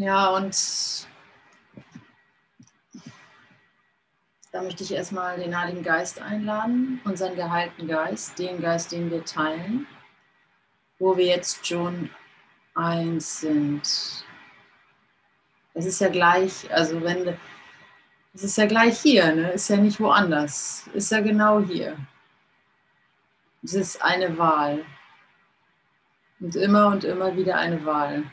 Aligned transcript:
Ja, 0.00 0.30
und 0.30 0.56
da 4.50 4.62
möchte 4.62 4.82
ich 4.82 4.92
erstmal 4.92 5.38
den 5.38 5.60
Heiligen 5.60 5.82
Geist 5.82 6.22
einladen, 6.22 7.02
unseren 7.04 7.36
geheilten 7.36 7.86
Geist, 7.86 8.38
den 8.38 8.62
Geist, 8.62 8.92
den 8.92 9.10
wir 9.10 9.22
teilen, 9.26 9.86
wo 10.98 11.18
wir 11.18 11.26
jetzt 11.26 11.66
schon 11.66 12.08
eins 12.74 13.40
sind. 13.40 13.82
Es 15.74 15.84
ist 15.84 16.00
ja 16.00 16.08
gleich, 16.08 16.72
also 16.72 17.02
wenn 17.02 17.36
es 18.32 18.42
ist 18.42 18.56
ja 18.56 18.64
gleich 18.64 18.98
hier, 19.00 19.34
ne? 19.34 19.50
ist 19.50 19.68
ja 19.68 19.76
nicht 19.76 20.00
woanders, 20.00 20.88
ist 20.94 21.12
ja 21.12 21.20
genau 21.20 21.60
hier. 21.60 21.94
Es 23.62 23.74
ist 23.74 24.00
eine 24.00 24.38
Wahl. 24.38 24.82
Und 26.40 26.56
immer 26.56 26.86
und 26.86 27.04
immer 27.04 27.36
wieder 27.36 27.58
eine 27.58 27.84
Wahl. 27.84 28.24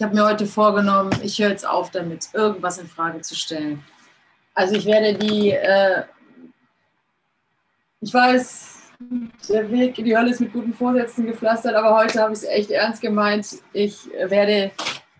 Ich 0.00 0.04
habe 0.04 0.14
mir 0.14 0.24
heute 0.24 0.46
vorgenommen, 0.46 1.10
ich 1.22 1.38
höre 1.38 1.50
jetzt 1.50 1.68
auf 1.68 1.90
damit, 1.90 2.30
irgendwas 2.32 2.78
in 2.78 2.86
Frage 2.86 3.20
zu 3.20 3.34
stellen. 3.34 3.84
Also 4.54 4.74
ich 4.76 4.86
werde 4.86 5.12
die, 5.12 5.50
äh, 5.50 6.04
ich 8.00 8.14
weiß, 8.14 8.92
der 9.50 9.70
Weg 9.70 9.98
in 9.98 10.06
die 10.06 10.16
Hölle 10.16 10.30
ist 10.30 10.40
mit 10.40 10.54
guten 10.54 10.72
Vorsätzen 10.72 11.26
gepflastert, 11.26 11.74
aber 11.74 11.94
heute 11.94 12.18
habe 12.18 12.32
ich 12.32 12.38
es 12.38 12.44
echt 12.46 12.70
ernst 12.70 13.02
gemeint. 13.02 13.58
Ich 13.74 14.08
werde 14.24 14.70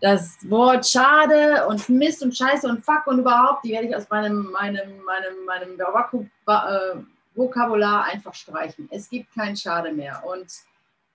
das 0.01 0.38
Wort 0.48 0.88
Schade 0.88 1.66
und 1.66 1.87
Mist 1.91 2.23
und 2.23 2.35
Scheiße 2.35 2.66
und 2.66 2.83
Fuck 2.83 3.07
und 3.07 3.19
überhaupt, 3.19 3.66
die 3.66 3.73
werde 3.73 3.88
ich 3.88 3.95
aus 3.95 4.09
meinem, 4.09 4.51
meinem, 4.51 5.02
meinem, 5.05 5.45
meinem 5.45 5.79
äh, 5.79 7.02
Vokabular 7.35 8.05
einfach 8.05 8.33
streichen. 8.33 8.88
Es 8.91 9.10
gibt 9.10 9.35
kein 9.35 9.55
Schade 9.55 9.93
mehr 9.93 10.23
und, 10.24 10.51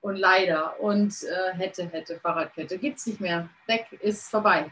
und 0.05 0.17
leider 0.17 0.79
und 0.79 1.15
äh, 1.23 1.55
hätte, 1.55 1.87
hätte, 1.87 2.19
Fahrradkette 2.19 2.77
gibt 2.77 2.99
es 2.99 3.07
nicht 3.07 3.19
mehr. 3.19 3.49
Weg 3.65 3.87
ist 4.01 4.29
vorbei. 4.29 4.71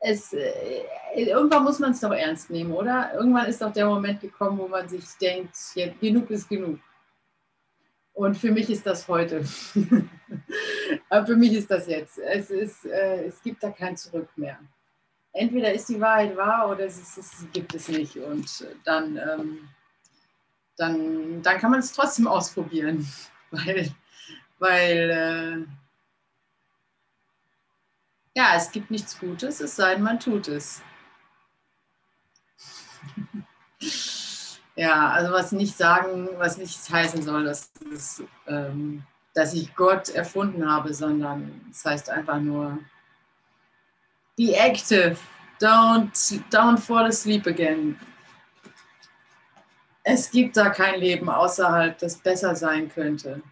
Es, 0.00 0.32
äh, 0.32 0.82
irgendwann 1.14 1.62
muss 1.62 1.78
man 1.78 1.92
es 1.92 2.00
doch 2.00 2.10
ernst 2.10 2.50
nehmen, 2.50 2.72
oder? 2.72 3.12
Irgendwann 3.14 3.46
ist 3.46 3.62
doch 3.62 3.72
der 3.72 3.86
Moment 3.86 4.20
gekommen, 4.20 4.58
wo 4.58 4.66
man 4.66 4.88
sich 4.88 5.04
denkt, 5.22 5.56
ja, 5.76 5.86
genug 6.00 6.28
ist 6.30 6.48
genug. 6.48 6.80
Und 8.14 8.36
für 8.36 8.50
mich 8.50 8.68
ist 8.68 8.84
das 8.84 9.06
heute. 9.06 9.44
Aber 11.08 11.24
für 11.24 11.36
mich 11.36 11.52
ist 11.52 11.70
das 11.70 11.86
jetzt. 11.86 12.18
Es, 12.18 12.50
ist, 12.50 12.84
äh, 12.84 13.26
es 13.26 13.40
gibt 13.40 13.62
da 13.62 13.70
kein 13.70 13.96
Zurück 13.96 14.28
mehr. 14.34 14.58
Entweder 15.34 15.72
ist 15.72 15.88
die 15.88 16.00
Wahrheit 16.00 16.36
wahr 16.36 16.68
oder 16.68 16.84
es, 16.84 16.98
ist, 16.98 17.16
es 17.16 17.46
gibt 17.52 17.76
es 17.76 17.86
nicht. 17.86 18.16
Und 18.16 18.66
dann, 18.82 19.16
ähm, 19.18 19.68
dann, 20.76 21.42
dann 21.42 21.58
kann 21.58 21.70
man 21.70 21.78
es 21.78 21.92
trotzdem 21.92 22.26
ausprobieren. 22.26 23.06
Weil, 23.52 23.94
weil 24.58 25.10
äh, 25.10 25.66
ja, 28.34 28.54
es 28.56 28.70
gibt 28.70 28.90
nichts 28.90 29.18
Gutes, 29.18 29.60
es 29.60 29.76
sei 29.76 29.94
denn, 29.94 30.04
man 30.04 30.20
tut 30.20 30.48
es. 30.48 30.82
Ja, 34.78 35.10
also 35.10 35.32
was 35.32 35.50
nicht 35.50 35.76
sagen, 35.76 36.28
was 36.36 36.56
nicht 36.56 36.88
heißen 36.88 37.20
soll, 37.22 37.42
dass, 37.42 37.72
das, 37.90 38.22
ähm, 38.46 39.02
dass 39.34 39.52
ich 39.52 39.74
Gott 39.74 40.08
erfunden 40.10 40.70
habe, 40.70 40.94
sondern 40.94 41.66
es 41.68 41.84
heißt 41.84 42.08
einfach 42.08 42.38
nur, 42.38 42.78
be 44.36 44.54
active, 44.54 45.16
don't, 45.60 46.12
don't 46.52 46.78
fall 46.78 47.06
asleep 47.06 47.48
again. 47.48 47.98
Es 50.04 50.30
gibt 50.30 50.56
da 50.56 50.70
kein 50.70 51.00
Leben 51.00 51.28
außerhalb, 51.28 51.98
das 51.98 52.16
besser 52.16 52.54
sein 52.54 52.88
könnte. 52.88 53.42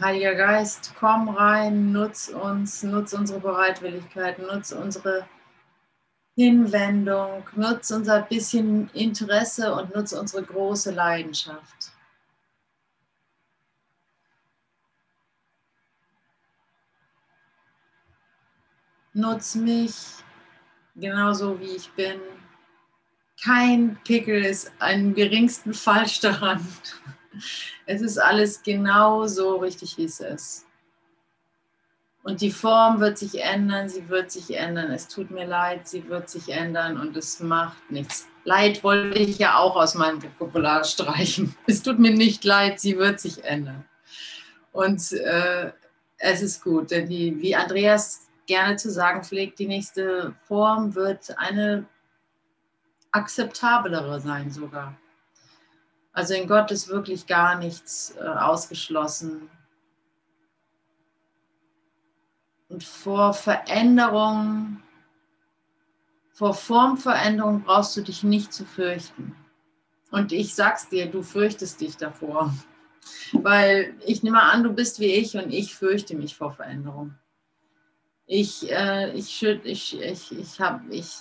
Heiliger 0.00 0.34
Geist, 0.34 0.92
komm 0.98 1.28
rein, 1.30 1.90
nutz 1.92 2.28
uns, 2.28 2.82
nutz 2.82 3.14
unsere 3.14 3.40
Bereitwilligkeit, 3.40 4.38
nutz 4.38 4.72
unsere 4.72 5.26
Hinwendung, 6.34 7.44
nutz 7.54 7.90
unser 7.90 8.20
bisschen 8.22 8.90
Interesse 8.90 9.74
und 9.74 9.94
nutz 9.94 10.12
unsere 10.12 10.42
große 10.42 10.90
Leidenschaft. 10.90 11.92
Nutz 19.14 19.54
mich 19.54 19.94
genauso 20.94 21.58
wie 21.58 21.76
ich 21.76 21.90
bin. 21.92 22.20
Kein 23.42 23.98
Pickel 24.04 24.44
ist 24.44 24.70
am 24.78 25.14
geringsten 25.14 25.72
falsch 25.72 26.20
daran. 26.20 26.66
Es 27.86 28.02
ist 28.02 28.18
alles 28.18 28.62
genau 28.62 29.26
so 29.26 29.56
richtig, 29.56 29.96
wie 29.96 30.04
es 30.04 30.20
ist. 30.20 30.66
Und 32.24 32.40
die 32.40 32.50
Form 32.50 32.98
wird 32.98 33.16
sich 33.18 33.40
ändern, 33.40 33.88
sie 33.88 34.08
wird 34.08 34.32
sich 34.32 34.56
ändern. 34.56 34.90
Es 34.90 35.06
tut 35.06 35.30
mir 35.30 35.46
leid, 35.46 35.86
sie 35.86 36.08
wird 36.08 36.28
sich 36.28 36.48
ändern 36.48 36.98
und 36.98 37.16
es 37.16 37.38
macht 37.38 37.88
nichts. 37.88 38.26
Leid 38.42 38.82
wollte 38.82 39.16
ich 39.16 39.38
ja 39.38 39.58
auch 39.58 39.76
aus 39.76 39.94
meinem 39.94 40.20
Vokabular 40.20 40.82
streichen. 40.82 41.54
Es 41.68 41.82
tut 41.82 42.00
mir 42.00 42.10
nicht 42.10 42.42
leid, 42.42 42.80
sie 42.80 42.98
wird 42.98 43.20
sich 43.20 43.44
ändern. 43.44 43.84
Und 44.72 45.12
äh, 45.12 45.70
es 46.18 46.42
ist 46.42 46.64
gut, 46.64 46.90
denn 46.90 47.08
die, 47.08 47.40
wie 47.40 47.54
Andreas 47.54 48.26
gerne 48.46 48.74
zu 48.74 48.90
sagen 48.90 49.22
pflegt, 49.22 49.60
die 49.60 49.68
nächste 49.68 50.34
Form 50.48 50.96
wird 50.96 51.38
eine 51.38 51.86
akzeptablere 53.12 54.20
sein 54.20 54.50
sogar. 54.50 54.96
Also 56.16 56.32
in 56.32 56.48
Gott 56.48 56.70
ist 56.70 56.88
wirklich 56.88 57.26
gar 57.26 57.58
nichts 57.58 58.16
äh, 58.18 58.24
ausgeschlossen. 58.26 59.50
Und 62.70 62.82
vor 62.82 63.34
Veränderung, 63.34 64.82
vor 66.32 66.54
Formveränderung 66.54 67.64
brauchst 67.64 67.98
du 67.98 68.00
dich 68.00 68.22
nicht 68.22 68.54
zu 68.54 68.64
fürchten. 68.64 69.36
Und 70.10 70.32
ich 70.32 70.54
sag's 70.54 70.88
dir, 70.88 71.04
du 71.04 71.22
fürchtest 71.22 71.82
dich 71.82 71.98
davor. 71.98 72.50
Weil 73.32 73.94
ich 74.06 74.22
nehme 74.22 74.42
an, 74.42 74.62
du 74.62 74.72
bist 74.72 74.98
wie 74.98 75.12
ich 75.12 75.36
und 75.36 75.52
ich 75.52 75.74
fürchte 75.74 76.16
mich 76.16 76.34
vor 76.34 76.54
Veränderung. 76.54 77.14
Ich, 78.24 78.72
äh, 78.72 79.12
ich, 79.12 79.42
ich, 79.42 80.00
ich, 80.00 80.32
ich, 80.32 80.60
hab, 80.62 80.80
ich, 80.88 81.18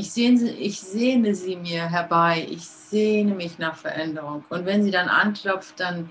ich 0.00 0.12
sehne, 0.12 0.50
ich 0.50 0.80
sehne 0.80 1.34
sie 1.34 1.56
mir 1.56 1.88
herbei. 1.88 2.46
Ich 2.50 2.66
sehne 2.66 3.34
mich 3.34 3.58
nach 3.58 3.76
Veränderung. 3.76 4.44
Und 4.48 4.66
wenn 4.66 4.82
sie 4.82 4.90
dann 4.90 5.08
anklopft, 5.08 5.78
dann 5.78 6.10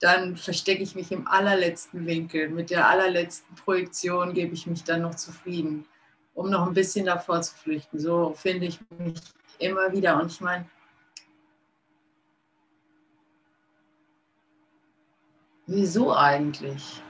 dann 0.00 0.34
verstecke 0.34 0.82
ich 0.82 0.94
mich 0.94 1.12
im 1.12 1.28
allerletzten 1.28 2.06
Winkel. 2.06 2.48
Mit 2.48 2.70
der 2.70 2.88
allerletzten 2.88 3.54
Projektion 3.54 4.32
gebe 4.32 4.54
ich 4.54 4.66
mich 4.66 4.82
dann 4.82 5.02
noch 5.02 5.14
zufrieden, 5.14 5.86
um 6.34 6.48
noch 6.50 6.66
ein 6.66 6.74
bisschen 6.74 7.04
davor 7.04 7.42
zu 7.42 7.54
flüchten. 7.54 7.98
So 7.98 8.32
finde 8.32 8.66
ich 8.66 8.80
mich 8.98 9.20
immer 9.58 9.92
wieder. 9.92 10.18
Und 10.18 10.32
ich 10.32 10.40
meine, 10.40 10.64
wieso 15.66 16.14
eigentlich? 16.14 17.02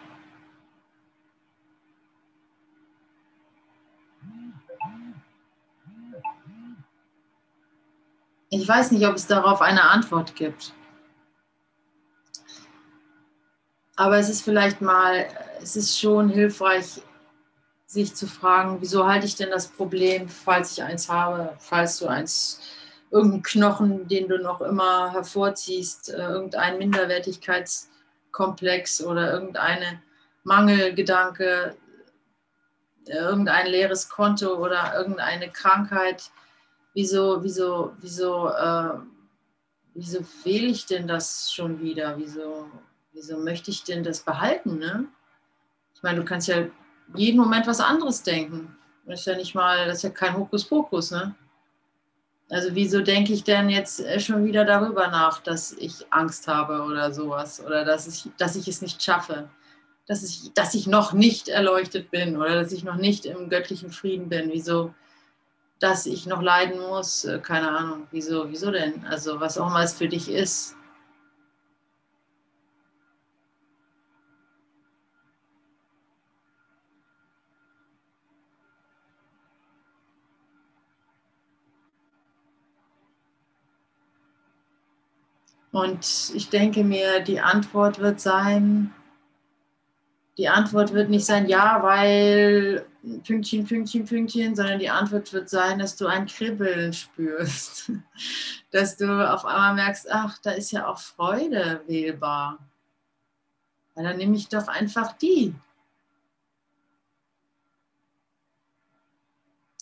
Ich 8.50 8.68
weiß 8.68 8.90
nicht, 8.90 9.06
ob 9.06 9.14
es 9.14 9.28
darauf 9.28 9.62
eine 9.62 9.82
Antwort 9.82 10.34
gibt. 10.34 10.72
Aber 13.94 14.18
es 14.18 14.28
ist 14.28 14.42
vielleicht 14.42 14.80
mal, 14.80 15.28
es 15.62 15.76
ist 15.76 15.96
schon 15.98 16.28
hilfreich, 16.28 17.00
sich 17.86 18.16
zu 18.16 18.26
fragen, 18.26 18.78
wieso 18.80 19.06
halte 19.06 19.26
ich 19.26 19.36
denn 19.36 19.50
das 19.50 19.68
Problem, 19.68 20.28
falls 20.28 20.72
ich 20.72 20.82
eins 20.82 21.08
habe, 21.08 21.54
falls 21.58 21.98
du 21.98 22.08
eins, 22.08 22.60
irgendeinen 23.10 23.42
Knochen, 23.42 24.08
den 24.08 24.28
du 24.28 24.38
noch 24.38 24.60
immer 24.60 25.12
hervorziehst, 25.12 26.10
äh, 26.10 26.16
irgendein 26.16 26.78
Minderwertigkeitskomplex 26.78 29.02
oder 29.02 29.32
irgendeine 29.32 30.00
Mangelgedanke, 30.44 31.76
irgendein 33.06 33.66
leeres 33.66 34.08
Konto 34.08 34.54
oder 34.54 34.94
irgendeine 34.96 35.50
Krankheit. 35.50 36.30
Wieso, 36.94 37.42
wieso, 37.42 37.92
wieso, 38.00 38.48
äh, 38.48 38.98
wieso 39.94 40.20
wähle 40.44 40.66
ich 40.68 40.86
denn 40.86 41.06
das 41.06 41.52
schon 41.52 41.80
wieder? 41.80 42.16
Wieso, 42.18 42.68
wieso 43.12 43.38
möchte 43.38 43.70
ich 43.70 43.84
denn 43.84 44.02
das 44.02 44.20
behalten? 44.20 44.78
Ne? 44.78 45.06
Ich 45.94 46.02
meine, 46.02 46.18
du 46.18 46.24
kannst 46.24 46.48
ja 46.48 46.66
jeden 47.14 47.38
Moment 47.38 47.66
was 47.66 47.80
anderes 47.80 48.22
denken. 48.22 48.76
Das 49.06 49.20
ist 49.20 49.26
ja 49.26 49.36
nicht 49.36 49.54
mal, 49.54 49.86
das 49.86 49.98
ist 49.98 50.02
ja 50.02 50.10
kein 50.10 50.36
Hokuspokus, 50.36 51.10
ne? 51.10 51.34
Also 52.50 52.74
wieso 52.74 53.00
denke 53.00 53.32
ich 53.32 53.44
denn 53.44 53.70
jetzt 53.70 54.00
äh, 54.00 54.18
schon 54.18 54.44
wieder 54.44 54.64
darüber 54.64 55.06
nach, 55.06 55.40
dass 55.40 55.72
ich 55.72 56.04
Angst 56.10 56.48
habe 56.48 56.82
oder 56.82 57.12
sowas 57.12 57.64
oder 57.64 57.84
dass 57.84 58.08
ich, 58.08 58.28
dass 58.38 58.56
ich 58.56 58.66
es 58.66 58.82
nicht 58.82 59.00
schaffe, 59.00 59.48
dass 60.06 60.24
ich, 60.24 60.52
dass 60.54 60.74
ich 60.74 60.88
noch 60.88 61.12
nicht 61.12 61.48
erleuchtet 61.48 62.10
bin 62.10 62.36
oder 62.36 62.56
dass 62.56 62.72
ich 62.72 62.82
noch 62.82 62.96
nicht 62.96 63.24
im 63.24 63.48
göttlichen 63.48 63.92
Frieden 63.92 64.28
bin. 64.28 64.50
Wieso, 64.52 64.92
dass 65.80 66.06
ich 66.06 66.26
noch 66.26 66.42
leiden 66.42 66.78
muss, 66.78 67.24
äh, 67.24 67.40
keine 67.40 67.70
Ahnung, 67.70 68.06
wieso, 68.10 68.48
wieso 68.50 68.70
denn? 68.70 69.04
Also 69.06 69.40
was 69.40 69.58
auch 69.58 69.68
immer 69.68 69.82
es 69.82 69.94
für 69.94 70.08
dich 70.08 70.30
ist. 70.30 70.76
Und 85.72 86.32
ich 86.34 86.50
denke 86.50 86.84
mir, 86.84 87.20
die 87.20 87.40
Antwort 87.40 88.00
wird 88.00 88.20
sein, 88.20 88.92
die 90.40 90.48
Antwort 90.48 90.94
wird 90.94 91.10
nicht 91.10 91.26
sein, 91.26 91.50
ja, 91.50 91.82
weil 91.82 92.86
Pünktchen, 93.26 93.66
Pünktchen, 93.66 94.06
Pünktchen, 94.06 94.56
sondern 94.56 94.78
die 94.78 94.88
Antwort 94.88 95.30
wird 95.34 95.50
sein, 95.50 95.78
dass 95.78 95.96
du 95.96 96.06
ein 96.06 96.26
Kribbeln 96.26 96.94
spürst. 96.94 97.92
Dass 98.70 98.96
du 98.96 99.04
auf 99.28 99.44
einmal 99.44 99.74
merkst, 99.74 100.10
ach, 100.10 100.38
da 100.38 100.52
ist 100.52 100.70
ja 100.70 100.86
auch 100.86 100.98
Freude 100.98 101.82
wählbar. 101.88 102.58
Ja, 103.96 104.04
dann 104.04 104.16
nehme 104.16 104.36
ich 104.36 104.48
doch 104.48 104.68
einfach 104.68 105.12
die. 105.18 105.54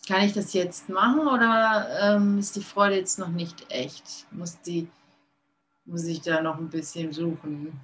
Kann 0.09 0.23
ich 0.23 0.33
das 0.33 0.55
jetzt 0.55 0.89
machen 0.89 1.29
oder 1.29 2.17
ähm, 2.17 2.39
ist 2.39 2.57
die 2.57 2.63
Freude 2.63 2.97
jetzt 2.97 3.19
noch 3.19 3.29
nicht 3.29 3.67
echt? 3.69 4.27
Muss, 4.33 4.59
die, 4.63 4.89
muss 5.85 6.05
ich 6.07 6.23
da 6.23 6.41
noch 6.41 6.57
ein 6.57 6.71
bisschen 6.71 7.13
suchen? 7.13 7.79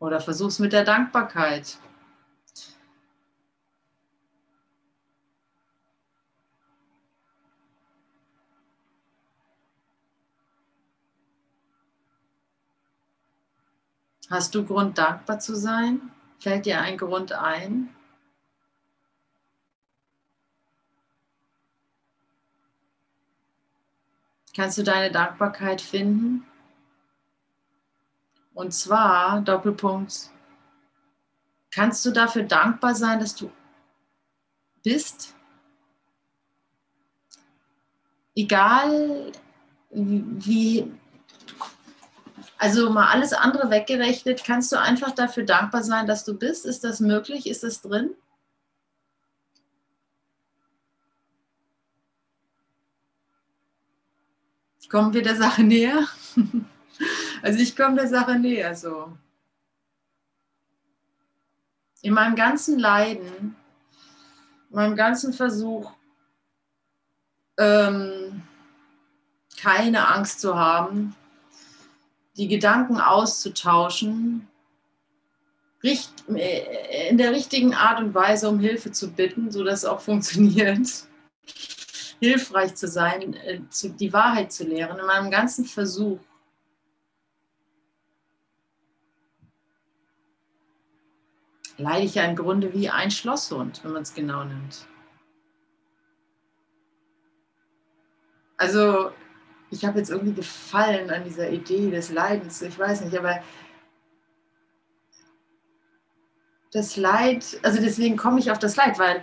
Oder 0.00 0.20
versuch's 0.20 0.58
mit 0.58 0.72
der 0.72 0.84
Dankbarkeit. 0.84 1.78
Hast 14.30 14.54
du 14.54 14.64
Grund, 14.64 14.98
dankbar 14.98 15.40
zu 15.40 15.56
sein? 15.56 16.10
Fällt 16.38 16.66
dir 16.66 16.80
ein 16.80 16.98
Grund 16.98 17.32
ein? 17.32 17.88
Kannst 24.54 24.76
du 24.76 24.82
deine 24.82 25.10
Dankbarkeit 25.10 25.80
finden? 25.80 26.44
Und 28.58 28.72
zwar, 28.72 29.40
Doppelpunkt, 29.42 30.30
kannst 31.70 32.04
du 32.04 32.10
dafür 32.10 32.42
dankbar 32.42 32.96
sein, 32.96 33.20
dass 33.20 33.36
du 33.36 33.52
bist? 34.82 35.36
Egal 38.34 39.30
wie, 39.90 40.92
also 42.56 42.90
mal 42.90 43.06
alles 43.06 43.32
andere 43.32 43.70
weggerechnet, 43.70 44.42
kannst 44.42 44.72
du 44.72 44.80
einfach 44.80 45.12
dafür 45.12 45.44
dankbar 45.44 45.84
sein, 45.84 46.08
dass 46.08 46.24
du 46.24 46.36
bist? 46.36 46.66
Ist 46.66 46.82
das 46.82 46.98
möglich? 46.98 47.46
Ist 47.46 47.62
das 47.62 47.80
drin? 47.80 48.10
Kommen 54.88 55.14
wir 55.14 55.22
der 55.22 55.36
Sache 55.36 55.62
näher? 55.62 56.08
Also 57.42 57.58
ich 57.58 57.76
komme 57.76 57.96
der 57.96 58.08
Sache 58.08 58.38
näher 58.38 58.74
so. 58.74 59.16
In 62.02 62.14
meinem 62.14 62.36
ganzen 62.36 62.78
Leiden, 62.78 63.56
in 64.70 64.76
meinem 64.76 64.96
ganzen 64.96 65.32
Versuch, 65.32 65.92
ähm, 67.58 68.42
keine 69.60 70.06
Angst 70.08 70.40
zu 70.40 70.56
haben, 70.56 71.16
die 72.36 72.46
Gedanken 72.46 73.00
auszutauschen, 73.00 74.48
in 75.82 77.18
der 77.18 77.32
richtigen 77.32 77.74
Art 77.74 78.00
und 78.00 78.14
Weise 78.14 78.48
um 78.48 78.58
Hilfe 78.58 78.90
zu 78.90 79.10
bitten, 79.10 79.50
sodass 79.50 79.80
es 79.80 79.84
auch 79.84 80.00
funktioniert, 80.00 80.88
hilfreich 82.20 82.74
zu 82.74 82.88
sein, 82.88 83.34
äh, 83.34 83.60
die 83.82 84.12
Wahrheit 84.12 84.52
zu 84.52 84.64
lehren. 84.64 84.98
In 84.98 85.06
meinem 85.06 85.30
ganzen 85.30 85.64
Versuch 85.64 86.18
leide 91.78 92.04
ich 92.04 92.16
ja 92.16 92.24
im 92.24 92.36
Grunde 92.36 92.72
wie 92.74 92.90
ein 92.90 93.10
Schlosshund, 93.10 93.82
wenn 93.84 93.92
man 93.92 94.02
es 94.02 94.14
genau 94.14 94.44
nimmt. 94.44 94.86
Also 98.56 99.12
ich 99.70 99.84
habe 99.84 99.98
jetzt 99.98 100.10
irgendwie 100.10 100.34
gefallen 100.34 101.10
an 101.10 101.24
dieser 101.24 101.48
Idee 101.50 101.90
des 101.90 102.10
Leidens, 102.10 102.60
ich 102.62 102.78
weiß 102.78 103.02
nicht, 103.02 103.16
aber 103.16 103.40
das 106.72 106.96
Leid, 106.96 107.58
also 107.62 107.80
deswegen 107.80 108.16
komme 108.16 108.40
ich 108.40 108.50
auf 108.50 108.58
das 108.58 108.76
Leid, 108.76 108.98
weil 108.98 109.22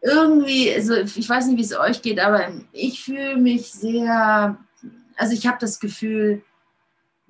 irgendwie, 0.00 0.72
also 0.72 0.94
ich 0.94 1.28
weiß 1.28 1.46
nicht, 1.46 1.58
wie 1.58 1.62
es 1.62 1.76
euch 1.76 2.02
geht, 2.02 2.20
aber 2.20 2.52
ich 2.72 3.04
fühle 3.04 3.36
mich 3.36 3.72
sehr, 3.72 4.56
also 5.16 5.32
ich 5.32 5.46
habe 5.46 5.58
das 5.60 5.80
Gefühl, 5.80 6.42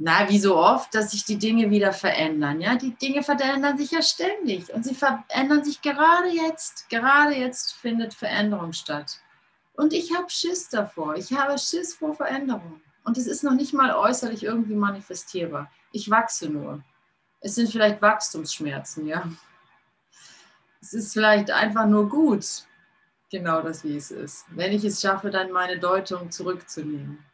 na, 0.01 0.29
wie 0.29 0.39
so 0.39 0.57
oft, 0.57 0.95
dass 0.95 1.11
sich 1.11 1.25
die 1.25 1.39
Dinge 1.39 1.71
wieder 1.71 1.93
verändern. 1.93 2.61
Ja, 2.61 2.77
die 2.77 2.95
Dinge 2.95 3.25
verändern 3.25 3.77
sich 3.77 3.91
ja 3.91 4.01
ständig 4.01 4.73
und 4.73 4.85
sie 4.85 4.95
verändern 4.95 5.65
sich 5.65 5.83
gerade 5.83 6.29
jetzt. 6.29 6.89
Gerade 6.89 7.35
jetzt 7.35 7.73
findet 7.75 8.15
Veränderung 8.15 8.73
statt. 8.73 9.21
Und 9.75 9.93
ich 9.93 10.15
habe 10.17 10.31
Schiss 10.31 10.69
davor. 10.69 11.17
Ich 11.17 11.33
habe 11.33 11.59
Schiss 11.59 11.95
vor 11.95 12.15
Veränderung. 12.15 12.81
Und 13.05 13.19
es 13.19 13.27
ist 13.27 13.43
noch 13.43 13.55
nicht 13.55 13.75
mal 13.75 13.93
äußerlich 13.93 14.45
irgendwie 14.45 14.75
manifestierbar. 14.75 15.69
Ich 15.91 16.09
wachse 16.09 16.49
nur. 16.49 16.83
Es 17.41 17.57
sind 17.57 17.71
vielleicht 17.71 18.01
Wachstumsschmerzen, 18.01 19.07
ja. 19.07 19.29
Es 20.81 20.93
ist 20.93 21.13
vielleicht 21.13 21.51
einfach 21.51 21.87
nur 21.87 22.09
gut, 22.09 22.45
genau 23.31 23.63
das, 23.63 23.83
wie 23.83 23.97
es 23.97 24.13
ist. 24.13 24.45
Wenn 24.51 24.73
ich 24.73 24.85
es 24.85 25.01
schaffe, 25.01 25.31
dann 25.31 25.51
meine 25.51 25.79
Deutung 25.79 26.31
zurückzunehmen. 26.31 27.25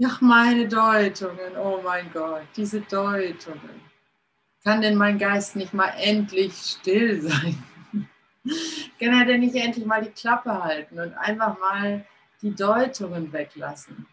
Ja, 0.00 0.16
meine 0.20 0.68
Deutungen, 0.68 1.56
oh 1.56 1.80
mein 1.82 2.12
Gott, 2.12 2.46
diese 2.56 2.80
Deutungen. 2.82 3.80
Kann 4.62 4.80
denn 4.80 4.94
mein 4.94 5.18
Geist 5.18 5.56
nicht 5.56 5.74
mal 5.74 5.88
endlich 5.98 6.54
still 6.54 7.20
sein? 7.20 7.64
Kann 9.00 9.18
er 9.18 9.24
denn 9.24 9.40
nicht 9.40 9.56
endlich 9.56 9.84
mal 9.84 10.02
die 10.02 10.10
Klappe 10.10 10.62
halten 10.62 11.00
und 11.00 11.14
einfach 11.14 11.58
mal 11.58 12.06
die 12.42 12.54
Deutungen 12.54 13.32
weglassen? 13.32 14.06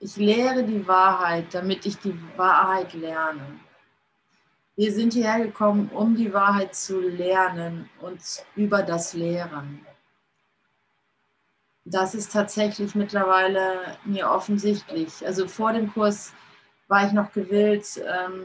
Ich 0.00 0.16
lehre 0.16 0.64
die 0.64 0.86
Wahrheit, 0.88 1.54
damit 1.54 1.86
ich 1.86 1.96
die 1.98 2.18
Wahrheit 2.36 2.92
lerne. 2.94 3.60
Wir 4.76 4.92
sind 4.92 5.14
hierher 5.14 5.46
gekommen, 5.46 5.88
um 5.88 6.14
die 6.16 6.34
Wahrheit 6.34 6.74
zu 6.74 7.00
lernen 7.00 7.88
und 8.00 8.20
über 8.56 8.82
das 8.82 9.14
Lehren. 9.14 9.86
Das 11.84 12.14
ist 12.14 12.32
tatsächlich 12.32 12.94
mittlerweile 12.94 13.96
mir 14.04 14.28
offensichtlich. 14.28 15.24
Also 15.24 15.48
vor 15.48 15.72
dem 15.72 15.90
Kurs 15.92 16.34
war 16.88 17.06
ich 17.06 17.12
noch 17.12 17.32
gewillt, 17.32 18.02
ähm, 18.06 18.44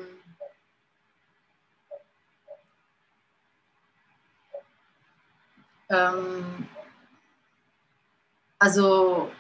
ähm, 5.90 6.68
also 8.58 9.32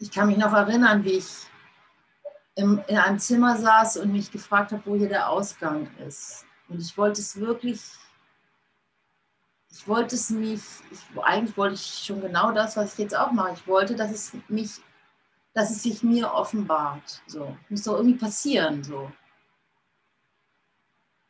ich 0.00 0.10
kann 0.10 0.26
mich 0.28 0.38
noch 0.38 0.52
erinnern, 0.52 1.04
wie 1.04 1.18
ich 1.18 1.46
im, 2.56 2.82
in 2.88 2.96
einem 2.96 3.18
Zimmer 3.18 3.56
saß 3.56 3.98
und 3.98 4.12
mich 4.12 4.30
gefragt 4.32 4.72
habe, 4.72 4.82
wo 4.86 4.96
hier 4.96 5.08
der 5.08 5.28
Ausgang 5.28 5.88
ist. 6.06 6.44
Und 6.68 6.80
ich 6.80 6.96
wollte 6.98 7.20
es 7.20 7.38
wirklich, 7.38 7.80
ich 9.70 9.86
wollte 9.86 10.16
es 10.16 10.30
nicht, 10.30 10.64
ich, 10.90 11.22
eigentlich 11.22 11.56
wollte 11.56 11.74
ich 11.74 12.04
schon 12.04 12.20
genau 12.20 12.50
das, 12.52 12.76
was 12.76 12.94
ich 12.94 12.98
jetzt 12.98 13.16
auch 13.16 13.30
mache. 13.30 13.52
Ich 13.52 13.66
wollte, 13.66 13.94
dass 13.94 14.10
es 14.10 14.32
mich, 14.48 14.80
dass 15.52 15.70
es 15.70 15.82
sich 15.82 16.02
mir 16.02 16.32
offenbart. 16.32 17.22
So, 17.26 17.56
muss 17.68 17.84
doch 17.84 17.98
irgendwie 17.98 18.18
passieren. 18.18 18.82
So. 18.82 19.12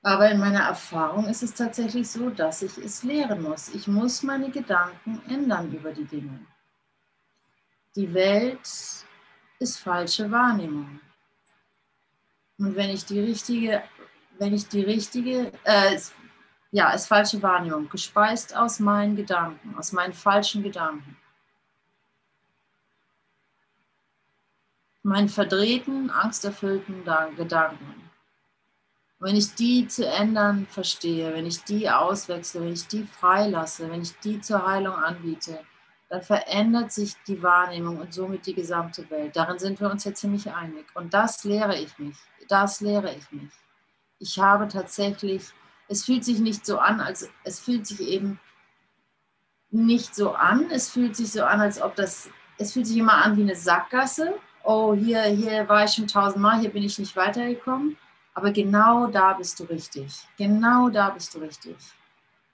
Aber 0.02 0.30
in 0.30 0.38
meiner 0.38 0.60
Erfahrung 0.60 1.26
ist 1.26 1.42
es 1.42 1.54
tatsächlich 1.54 2.08
so, 2.08 2.30
dass 2.30 2.62
ich 2.62 2.78
es 2.78 3.02
lehren 3.02 3.42
muss. 3.42 3.68
Ich 3.70 3.88
muss 3.88 4.22
meine 4.22 4.48
Gedanken 4.50 5.20
ändern 5.28 5.72
über 5.72 5.92
die 5.92 6.04
Dinge. 6.04 6.46
Die 7.96 8.14
Welt 8.14 8.60
ist 9.58 9.78
falsche 9.78 10.30
Wahrnehmung. 10.30 11.00
Und 12.58 12.74
wenn 12.74 12.90
ich 12.90 13.04
die 13.04 13.20
richtige, 13.20 13.82
wenn 14.38 14.54
ich 14.54 14.68
die 14.68 14.82
richtige, 14.82 15.52
äh, 15.64 15.98
ja, 16.70 16.90
ist 16.92 17.06
falsche 17.06 17.42
Wahrnehmung, 17.42 17.88
gespeist 17.88 18.56
aus 18.56 18.80
meinen 18.80 19.16
Gedanken, 19.16 19.76
aus 19.78 19.92
meinen 19.92 20.12
falschen 20.12 20.62
Gedanken. 20.62 21.16
Meinen 25.02 25.28
verdrehten, 25.28 26.10
angsterfüllten 26.10 27.04
Gedanken. 27.36 28.10
Wenn 29.18 29.36
ich 29.36 29.54
die 29.54 29.86
zu 29.86 30.06
ändern 30.06 30.66
verstehe, 30.66 31.32
wenn 31.32 31.46
ich 31.46 31.62
die 31.64 31.88
auswechsle, 31.88 32.60
wenn 32.62 32.72
ich 32.72 32.86
die 32.88 33.04
freilasse, 33.04 33.90
wenn 33.90 34.02
ich 34.02 34.18
die 34.18 34.40
zur 34.40 34.66
Heilung 34.66 34.94
anbiete, 34.94 35.60
dann 36.08 36.22
verändert 36.22 36.92
sich 36.92 37.14
die 37.26 37.42
Wahrnehmung 37.42 37.98
und 37.98 38.14
somit 38.14 38.46
die 38.46 38.54
gesamte 38.54 39.08
Welt. 39.10 39.34
Darin 39.34 39.58
sind 39.58 39.80
wir 39.80 39.90
uns 39.90 40.04
ja 40.04 40.14
ziemlich 40.14 40.50
einig. 40.50 40.86
Und 40.94 41.12
das 41.12 41.44
lehre 41.44 41.76
ich 41.76 41.98
mich 41.98 42.16
das 42.48 42.80
lehre 42.80 43.14
ich 43.14 43.30
mich. 43.30 43.52
Ich 44.18 44.38
habe 44.38 44.68
tatsächlich, 44.68 45.44
es 45.88 46.04
fühlt 46.04 46.24
sich 46.24 46.38
nicht 46.38 46.64
so 46.64 46.78
an, 46.78 47.00
als 47.00 47.28
es 47.44 47.60
fühlt 47.60 47.86
sich 47.86 48.00
eben 48.00 48.40
nicht 49.70 50.14
so 50.14 50.32
an. 50.34 50.70
Es 50.70 50.90
fühlt 50.90 51.16
sich 51.16 51.32
so 51.32 51.44
an, 51.44 51.60
als 51.60 51.80
ob 51.80 51.94
das, 51.96 52.30
es 52.58 52.72
fühlt 52.72 52.86
sich 52.86 52.96
immer 52.96 53.24
an 53.24 53.36
wie 53.36 53.42
eine 53.42 53.56
Sackgasse. 53.56 54.34
Oh, 54.64 54.94
hier, 54.94 55.22
hier 55.22 55.68
war 55.68 55.84
ich 55.84 55.92
schon 55.92 56.06
tausendmal, 56.06 56.60
hier 56.60 56.70
bin 56.70 56.82
ich 56.82 56.98
nicht 56.98 57.14
weitergekommen. 57.16 57.96
Aber 58.34 58.50
genau 58.50 59.06
da 59.06 59.34
bist 59.34 59.60
du 59.60 59.64
richtig. 59.64 60.12
Genau 60.36 60.88
da 60.88 61.10
bist 61.10 61.34
du 61.34 61.38
richtig. 61.38 61.76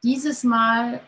Dieses 0.03 0.45
Mal 0.45 1.01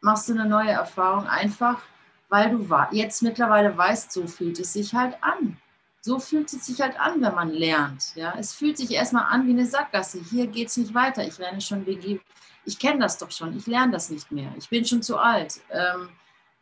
machst 0.00 0.28
du 0.28 0.32
eine 0.32 0.46
neue 0.46 0.70
Erfahrung 0.70 1.26
einfach, 1.26 1.80
weil 2.28 2.50
du 2.50 2.68
jetzt 2.92 3.22
mittlerweile 3.22 3.76
weißt, 3.76 4.12
so 4.12 4.26
fühlt 4.26 4.58
es 4.58 4.72
sich 4.72 4.94
halt 4.94 5.16
an. 5.22 5.56
So 6.00 6.18
fühlt 6.18 6.52
es 6.52 6.66
sich 6.66 6.80
halt 6.80 6.98
an, 6.98 7.20
wenn 7.20 7.34
man 7.34 7.50
lernt. 7.50 8.14
Ja? 8.14 8.34
Es 8.38 8.54
fühlt 8.54 8.76
sich 8.76 8.90
erstmal 8.92 9.24
an 9.24 9.46
wie 9.46 9.50
eine 9.50 9.66
Sackgasse. 9.66 10.20
Hier 10.30 10.46
geht 10.46 10.68
es 10.68 10.76
nicht 10.76 10.94
weiter. 10.94 11.26
Ich 11.26 11.38
lerne 11.38 11.60
schon 11.60 11.84
WG. 11.86 12.20
Ich 12.64 12.78
kenne 12.78 13.00
das 13.00 13.18
doch 13.18 13.30
schon. 13.30 13.56
Ich 13.56 13.66
lerne 13.66 13.92
das 13.92 14.10
nicht 14.10 14.30
mehr. 14.30 14.52
Ich 14.56 14.68
bin 14.68 14.84
schon 14.84 15.02
zu 15.02 15.18
alt. 15.18 15.60
Ähm, 15.70 16.08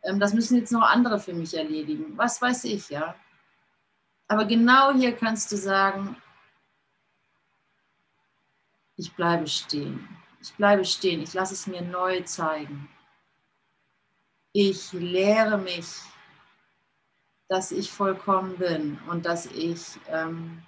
ähm, 0.03 0.19
das 0.19 0.33
müssen 0.33 0.57
jetzt 0.57 0.71
noch 0.71 0.81
andere 0.81 1.19
für 1.19 1.33
mich 1.33 1.55
erledigen. 1.55 2.17
Was 2.17 2.41
weiß 2.41 2.63
ich, 2.65 2.89
ja. 2.89 3.15
Aber 4.27 4.45
genau 4.45 4.93
hier 4.93 5.15
kannst 5.15 5.51
du 5.51 5.57
sagen, 5.57 6.17
ich 8.95 9.13
bleibe 9.15 9.47
stehen. 9.47 10.07
Ich 10.41 10.53
bleibe 10.55 10.83
stehen. 10.83 11.21
Ich 11.21 11.33
lasse 11.33 11.53
es 11.53 11.67
mir 11.67 11.81
neu 11.81 12.21
zeigen. 12.23 12.89
Ich 14.59 14.91
lehre 14.91 15.59
mich 15.59 15.85
dass 17.49 17.71
ich 17.71 17.91
vollkommen 17.91 18.57
bin 18.57 18.99
und 19.07 19.25
dass 19.25 19.45
ich, 19.45 19.99
ähm, 20.09 20.63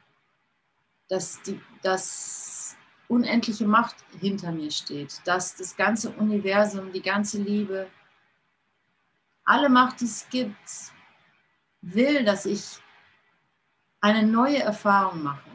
dass 1.10 1.42
die, 1.42 1.62
dass 1.82 2.78
unendliche 3.08 3.66
Macht 3.66 3.96
hinter 4.20 4.52
mir 4.52 4.72
steht, 4.72 5.20
dass 5.26 5.56
das 5.56 5.76
ganze 5.76 6.12
Universum, 6.12 6.92
die 6.92 7.02
ganze 7.02 7.42
Liebe, 7.42 7.90
alle 9.44 9.70
Macht, 9.70 10.02
die 10.02 10.06
es 10.06 10.30
gibt, 10.30 10.94
will, 11.82 12.24
dass 12.24 12.46
ich 12.46 12.80
eine 14.02 14.26
neue 14.26 14.60
Erfahrung 14.60 15.24
mache. 15.24 15.50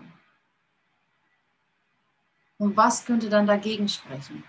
Und 2.59 2.76
was 2.76 3.05
könnte 3.05 3.29
dann 3.29 3.47
dagegen 3.47 3.88
sprechen? 3.88 4.45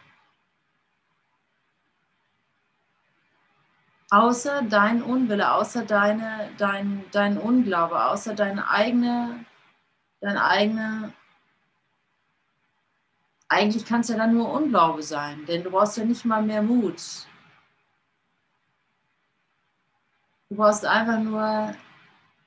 Außer 4.12 4.64
dein 4.64 5.02
Unwille, 5.02 5.52
außer 5.52 5.84
deine, 5.86 6.50
dein, 6.58 7.04
dein 7.12 7.38
Unglaube, 7.38 8.06
außer 8.06 8.34
deine 8.36 8.70
eigene, 8.70 9.46
dein 10.22 10.38
eigene, 10.38 11.14
eigentlich 13.48 13.86
kann 13.86 14.02
es 14.02 14.10
ja 14.10 14.18
dann 14.18 14.34
nur 14.34 14.52
Unglaube 14.52 15.04
sein, 15.04 15.46
denn 15.46 15.64
du 15.64 15.72
brauchst 15.72 15.98
ja 15.98 16.06
nicht 16.06 16.26
mal 16.26 16.42
mehr 16.42 16.62
Mut. 16.62 17.02
Du 20.50 20.56
brauchst 20.56 20.86
einfach 20.86 21.20
nur 21.20 21.76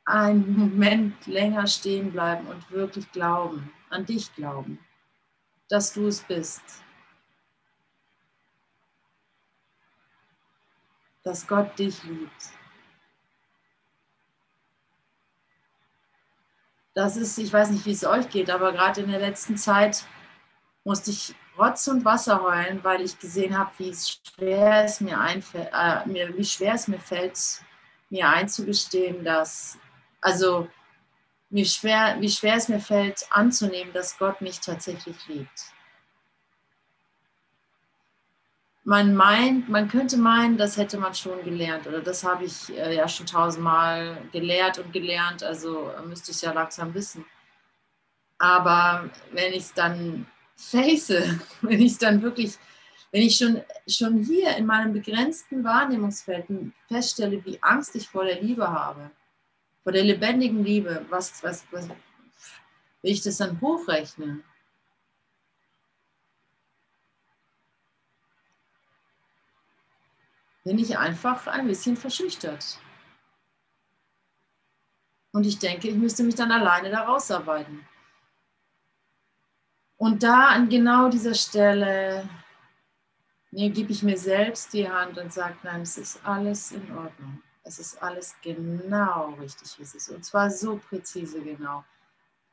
einen 0.04 0.56
Moment 0.56 1.26
länger 1.26 1.66
stehen 1.66 2.12
bleiben 2.12 2.46
und 2.46 2.70
wirklich 2.70 3.10
glauben, 3.12 3.70
an 3.90 4.06
dich 4.06 4.34
glauben, 4.34 4.78
dass 5.68 5.92
du 5.92 6.06
es 6.06 6.20
bist. 6.22 6.62
Dass 11.28 11.46
Gott 11.46 11.78
dich 11.78 12.02
liebt. 12.04 12.42
Das 16.94 17.18
ist, 17.18 17.36
ich 17.38 17.52
weiß 17.52 17.68
nicht, 17.70 17.84
wie 17.84 17.92
es 17.92 18.04
euch 18.04 18.30
geht, 18.30 18.48
aber 18.50 18.72
gerade 18.72 19.02
in 19.02 19.10
der 19.10 19.20
letzten 19.20 19.58
Zeit 19.58 20.04
musste 20.84 21.10
ich 21.10 21.34
Rotz 21.58 21.86
und 21.86 22.04
Wasser 22.04 22.42
heulen, 22.42 22.82
weil 22.82 23.02
ich 23.02 23.18
gesehen 23.18 23.58
habe, 23.58 23.70
wie 23.76 23.94
schwer 23.94 24.84
es 24.84 25.02
mir 25.02 25.20
einfällt, 25.20 25.68
äh, 25.72 26.08
mir, 26.08 26.34
wie 26.36 26.44
schwer 26.44 26.74
es 26.74 26.88
mir 26.88 26.98
fällt, 26.98 27.38
mir 28.08 28.26
einzugestehen, 28.28 29.22
dass, 29.22 29.78
also 30.22 30.66
wie 31.50 31.66
schwer, 31.66 32.16
wie 32.20 32.30
schwer 32.30 32.54
es 32.54 32.68
mir 32.68 32.80
fällt, 32.80 33.26
anzunehmen, 33.30 33.92
dass 33.92 34.16
Gott 34.16 34.40
mich 34.40 34.60
tatsächlich 34.60 35.16
liebt. 35.26 35.74
Man 38.88 39.14
meint, 39.14 39.68
man 39.68 39.86
könnte 39.86 40.16
meinen, 40.16 40.56
das 40.56 40.78
hätte 40.78 40.96
man 40.96 41.14
schon 41.14 41.44
gelernt 41.44 41.86
oder 41.86 42.00
das 42.00 42.24
habe 42.24 42.46
ich 42.46 42.70
äh, 42.70 42.96
ja 42.96 43.06
schon 43.06 43.26
tausendmal 43.26 44.16
gelehrt 44.32 44.78
und 44.78 44.94
gelernt, 44.94 45.42
also 45.42 45.90
äh, 45.90 46.00
müsste 46.06 46.30
ich 46.30 46.40
ja 46.40 46.52
langsam 46.54 46.94
wissen. 46.94 47.26
Aber 48.38 49.10
wenn 49.32 49.52
ich 49.52 49.64
es 49.64 49.74
dann 49.74 50.26
face, 50.56 51.10
wenn 51.60 51.82
ich 51.82 51.92
es 51.92 51.98
dann 51.98 52.22
wirklich, 52.22 52.56
wenn 53.12 53.20
ich 53.20 53.36
schon, 53.36 53.60
schon 53.86 54.24
hier 54.24 54.56
in 54.56 54.64
meinem 54.64 54.94
begrenzten 54.94 55.62
Wahrnehmungsfeld 55.62 56.46
feststelle, 56.90 57.44
wie 57.44 57.62
Angst 57.62 57.94
ich 57.94 58.08
vor 58.08 58.24
der 58.24 58.40
Liebe 58.40 58.66
habe, 58.66 59.10
vor 59.82 59.92
der 59.92 60.04
lebendigen 60.04 60.64
Liebe, 60.64 61.04
was, 61.10 61.42
was, 61.42 61.66
was, 61.72 61.90
wie 63.02 63.10
ich 63.10 63.20
das 63.20 63.36
dann 63.36 63.60
hochrechne, 63.60 64.40
bin 70.68 70.78
ich 70.78 70.98
einfach 70.98 71.46
ein 71.46 71.66
bisschen 71.66 71.96
verschüchtert. 71.96 72.78
Und 75.32 75.46
ich 75.46 75.58
denke, 75.58 75.88
ich 75.88 75.94
müsste 75.94 76.22
mich 76.24 76.34
dann 76.34 76.52
alleine 76.52 76.90
da 76.90 77.04
rausarbeiten. 77.04 77.86
Und 79.96 80.22
da 80.22 80.48
an 80.48 80.68
genau 80.68 81.08
dieser 81.08 81.32
Stelle 81.32 82.28
nee, 83.50 83.70
gebe 83.70 83.92
ich 83.92 84.02
mir 84.02 84.18
selbst 84.18 84.74
die 84.74 84.86
Hand 84.86 85.16
und 85.16 85.32
sage, 85.32 85.56
nein, 85.62 85.80
es 85.80 85.96
ist 85.96 86.20
alles 86.22 86.72
in 86.72 86.94
Ordnung. 86.94 87.42
Es 87.64 87.78
ist 87.78 88.02
alles 88.02 88.34
genau 88.42 89.30
richtig, 89.40 89.78
wie 89.78 89.84
es 89.84 89.94
ist. 89.94 90.10
Und 90.10 90.22
zwar 90.22 90.50
so 90.50 90.76
präzise 90.76 91.40
genau. 91.40 91.82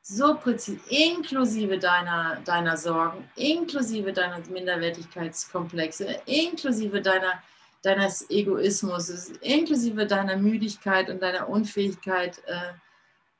So 0.00 0.36
präzise, 0.36 0.80
inklusive 0.88 1.78
deiner, 1.78 2.36
deiner 2.46 2.78
Sorgen, 2.78 3.28
inklusive 3.34 4.14
deiner 4.14 4.38
Minderwertigkeitskomplexe, 4.38 6.22
inklusive 6.24 7.02
deiner 7.02 7.42
deines 7.86 8.28
Egoismus, 8.30 9.08
inklusive 9.40 10.06
deiner 10.06 10.36
Müdigkeit 10.36 11.08
und 11.08 11.22
deiner 11.22 11.48
Unfähigkeit, 11.48 12.42
äh, 12.46 12.72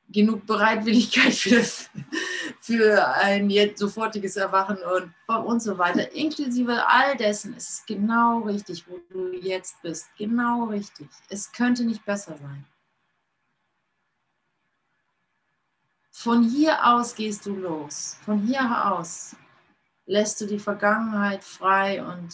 genug 0.09 0.45
Bereitwilligkeit 0.45 1.33
für, 1.33 1.57
das, 1.57 1.89
für 2.61 3.15
ein 3.17 3.49
jetzt 3.49 3.79
sofortiges 3.79 4.37
Erwachen 4.37 4.77
und, 4.77 5.13
und 5.45 5.61
so 5.61 5.77
weiter. 5.77 6.09
Inklusive 6.13 6.87
all 6.87 7.17
dessen 7.17 7.57
ist 7.57 7.69
es 7.69 7.85
genau 7.85 8.39
richtig, 8.39 8.85
wo 8.87 8.99
du 9.09 9.35
jetzt 9.35 9.81
bist. 9.81 10.07
Genau 10.17 10.65
richtig. 10.65 11.09
Es 11.27 11.51
könnte 11.51 11.83
nicht 11.83 12.05
besser 12.05 12.37
sein. 12.37 12.65
Von 16.09 16.49
hier 16.49 16.87
aus 16.87 17.15
gehst 17.15 17.45
du 17.45 17.53
los. 17.53 18.17
Von 18.23 18.47
hier 18.47 18.91
aus 18.91 19.35
lässt 20.05 20.39
du 20.39 20.45
die 20.47 20.57
Vergangenheit 20.57 21.43
frei 21.43 22.01
und 22.01 22.33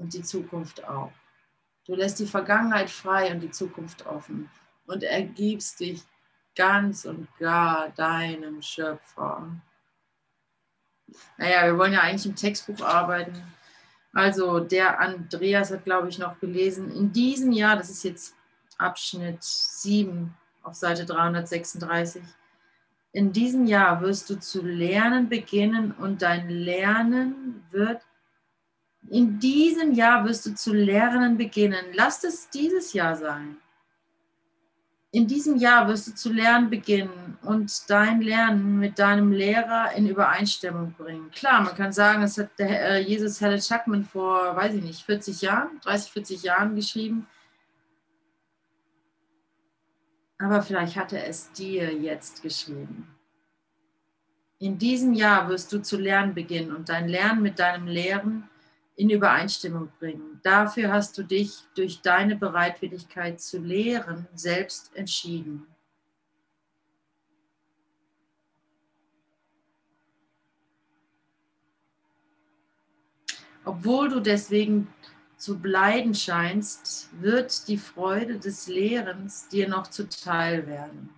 und 0.00 0.14
die 0.14 0.22
Zukunft 0.22 0.84
auch. 0.88 1.12
Du 1.86 1.94
lässt 1.94 2.18
die 2.18 2.26
Vergangenheit 2.26 2.90
frei 2.90 3.32
und 3.32 3.40
die 3.40 3.50
Zukunft 3.50 4.06
offen 4.06 4.50
und 4.86 5.02
ergibst 5.02 5.80
dich 5.80 6.02
ganz 6.56 7.04
und 7.04 7.28
gar 7.38 7.90
deinem 7.90 8.62
Schöpfer. 8.62 9.48
Naja, 11.38 11.66
wir 11.66 11.78
wollen 11.78 11.92
ja 11.92 12.00
eigentlich 12.00 12.26
im 12.26 12.36
Textbuch 12.36 12.80
arbeiten. 12.82 13.42
Also 14.12 14.60
der 14.60 15.00
Andreas 15.00 15.70
hat, 15.70 15.84
glaube 15.84 16.08
ich, 16.08 16.18
noch 16.18 16.38
gelesen, 16.40 16.90
in 16.94 17.12
diesem 17.12 17.52
Jahr, 17.52 17.76
das 17.76 17.90
ist 17.90 18.02
jetzt 18.02 18.34
Abschnitt 18.78 19.42
7 19.42 20.34
auf 20.62 20.74
Seite 20.74 21.04
336, 21.06 22.22
in 23.12 23.32
diesem 23.32 23.66
Jahr 23.66 24.00
wirst 24.00 24.30
du 24.30 24.38
zu 24.38 24.62
lernen 24.62 25.28
beginnen 25.28 25.92
und 25.92 26.22
dein 26.22 26.48
Lernen 26.48 27.64
wird 27.70 28.02
in 29.10 29.40
diesem 29.40 29.92
Jahr 29.92 30.24
wirst 30.24 30.46
du 30.46 30.54
zu 30.54 30.72
lernen 30.72 31.36
beginnen. 31.36 31.84
Lass 31.94 32.22
es 32.22 32.48
dieses 32.48 32.92
Jahr 32.92 33.16
sein. 33.16 33.56
In 35.10 35.26
diesem 35.26 35.56
Jahr 35.56 35.88
wirst 35.88 36.06
du 36.06 36.14
zu 36.14 36.32
lernen 36.32 36.70
beginnen 36.70 37.36
und 37.42 37.90
dein 37.90 38.20
Lernen 38.20 38.78
mit 38.78 39.00
deinem 39.00 39.32
Lehrer 39.32 39.92
in 39.96 40.08
Übereinstimmung 40.08 40.94
bringen. 40.96 41.32
Klar, 41.32 41.62
man 41.62 41.74
kann 41.74 41.92
sagen, 41.92 42.22
es 42.22 42.38
hat 42.38 42.56
der, 42.60 42.88
äh, 42.88 43.00
Jesus 43.00 43.40
Halle 43.40 43.58
Chuckman 43.58 44.04
vor, 44.04 44.54
weiß 44.54 44.74
ich 44.74 44.84
nicht, 44.84 45.02
40 45.02 45.42
Jahren, 45.42 45.80
30, 45.82 46.12
40 46.12 46.42
Jahren 46.44 46.76
geschrieben. 46.76 47.26
Aber 50.38 50.62
vielleicht 50.62 50.94
hat 50.94 51.12
er 51.12 51.26
es 51.26 51.50
dir 51.50 51.92
jetzt 51.92 52.42
geschrieben. 52.42 53.12
In 54.60 54.78
diesem 54.78 55.14
Jahr 55.14 55.48
wirst 55.48 55.72
du 55.72 55.82
zu 55.82 55.96
lernen 55.96 56.34
beginnen 56.34 56.72
und 56.72 56.88
dein 56.88 57.08
Lernen 57.08 57.42
mit 57.42 57.58
deinem 57.58 57.88
Lehren 57.88 58.48
in 59.00 59.08
Übereinstimmung 59.08 59.90
bringen. 59.98 60.40
Dafür 60.42 60.92
hast 60.92 61.16
du 61.16 61.22
dich 61.22 61.64
durch 61.74 62.02
deine 62.02 62.36
Bereitwilligkeit 62.36 63.40
zu 63.40 63.58
lehren 63.58 64.28
selbst 64.34 64.94
entschieden. 64.94 65.66
Obwohl 73.64 74.10
du 74.10 74.20
deswegen 74.20 74.92
zu 75.38 75.58
bleiben 75.58 76.14
scheinst, 76.14 77.08
wird 77.22 77.68
die 77.68 77.78
Freude 77.78 78.38
des 78.38 78.66
Lehrens 78.66 79.48
dir 79.48 79.66
noch 79.66 79.86
zuteil 79.86 80.66
werden. 80.66 81.08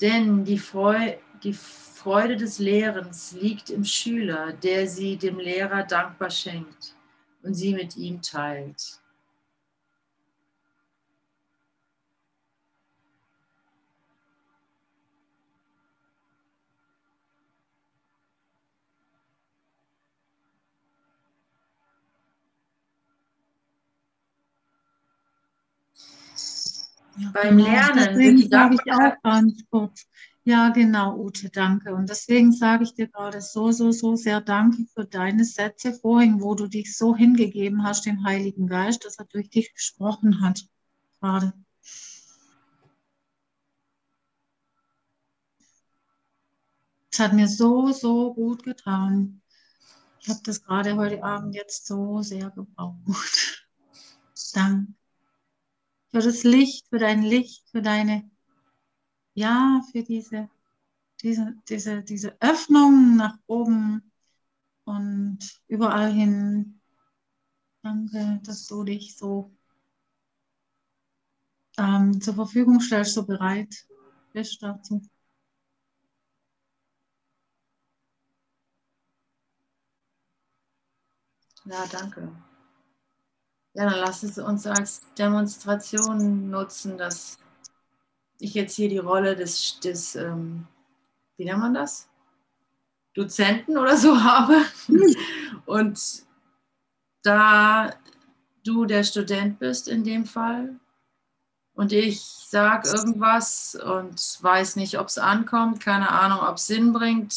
Denn 0.00 0.46
die, 0.46 0.58
Freude, 0.58 1.18
die 1.42 1.52
Freude 1.52 1.83
des 2.36 2.58
Lehrens 2.58 3.32
liegt 3.32 3.70
im 3.70 3.84
Schüler, 3.84 4.52
der 4.52 4.86
sie 4.86 5.16
dem 5.16 5.38
Lehrer 5.38 5.84
dankbar 5.84 6.30
schenkt 6.30 6.94
und 7.42 7.54
sie 7.54 7.72
mit 7.74 7.96
ihm 7.96 8.20
teilt. 8.20 9.00
Ja, 27.16 27.30
Beim 27.32 27.56
genau. 27.56 27.70
Lernen 27.70 28.16
auch 28.90 29.22
ganz 29.22 29.64
kurz. 29.70 30.06
Ja, 30.46 30.68
genau, 30.70 31.16
Ute, 31.18 31.48
danke. 31.50 31.94
Und 31.94 32.08
deswegen 32.10 32.52
sage 32.52 32.84
ich 32.84 32.94
dir 32.94 33.08
gerade 33.08 33.40
so, 33.40 33.72
so, 33.72 33.92
so 33.92 34.14
sehr 34.14 34.40
danke 34.42 34.84
für 34.94 35.04
deine 35.06 35.44
Sätze 35.44 35.94
vorhin, 35.94 36.40
wo 36.42 36.54
du 36.54 36.66
dich 36.66 36.96
so 36.96 37.16
hingegeben 37.16 37.82
hast, 37.82 38.04
dem 38.06 38.24
Heiligen 38.24 38.66
Geist, 38.66 39.04
dass 39.04 39.18
er 39.18 39.24
durch 39.24 39.48
dich 39.48 39.72
gesprochen 39.74 40.42
hat. 40.42 40.66
Gerade. 41.20 41.54
Es 47.10 47.18
hat 47.18 47.32
mir 47.32 47.48
so, 47.48 47.92
so 47.92 48.34
gut 48.34 48.64
getan. 48.64 49.40
Ich 50.20 50.28
habe 50.28 50.40
das 50.44 50.62
gerade 50.62 50.96
heute 50.96 51.22
Abend 51.24 51.54
jetzt 51.54 51.86
so 51.86 52.22
sehr 52.22 52.50
gebraucht. 52.50 53.66
Danke 54.54 54.92
für 56.14 56.20
das 56.20 56.44
Licht, 56.44 56.86
für 56.90 56.98
dein 56.98 57.22
Licht, 57.22 57.68
für 57.70 57.82
deine, 57.82 58.30
ja, 59.34 59.82
für 59.92 60.02
diese, 60.02 60.48
diese, 61.22 61.54
diese, 61.68 62.02
diese 62.02 62.36
Öffnung 62.40 63.16
nach 63.16 63.38
oben 63.46 64.12
und 64.84 65.38
überall 65.68 66.12
hin. 66.12 66.80
Danke, 67.82 68.40
dass 68.44 68.66
du 68.66 68.84
dich 68.84 69.16
so 69.16 69.52
ähm, 71.78 72.20
zur 72.20 72.34
Verfügung 72.34 72.80
stellst, 72.80 73.14
so 73.14 73.24
bereit 73.26 73.74
bist 74.32 74.62
dazu. 74.62 75.00
Ja, 81.64 81.86
danke. 81.90 82.30
Ja, 83.74 83.90
dann 83.90 83.98
lass 84.00 84.22
es 84.22 84.38
uns 84.38 84.66
als 84.66 85.02
Demonstration 85.18 86.48
nutzen, 86.48 86.96
dass 86.96 87.38
ich 88.38 88.54
jetzt 88.54 88.74
hier 88.74 88.88
die 88.88 88.98
Rolle 88.98 89.36
des, 89.36 89.80
des 89.80 90.16
ähm, 90.16 90.66
wie 91.36 91.44
nennt 91.44 91.60
man 91.60 91.74
das? 91.74 92.08
Dozenten 93.14 93.78
oder 93.78 93.96
so 93.96 94.20
habe. 94.22 94.62
Und 95.66 96.00
da 97.22 97.90
du 98.64 98.86
der 98.86 99.04
Student 99.04 99.58
bist 99.58 99.88
in 99.88 100.04
dem 100.04 100.24
Fall 100.24 100.78
und 101.74 101.92
ich 101.92 102.20
sage 102.20 102.88
irgendwas 102.88 103.74
und 103.74 104.38
weiß 104.42 104.76
nicht, 104.76 104.98
ob 104.98 105.08
es 105.08 105.18
ankommt, 105.18 105.80
keine 105.80 106.10
Ahnung, 106.10 106.40
ob 106.40 106.56
es 106.56 106.66
Sinn 106.66 106.92
bringt, 106.92 107.34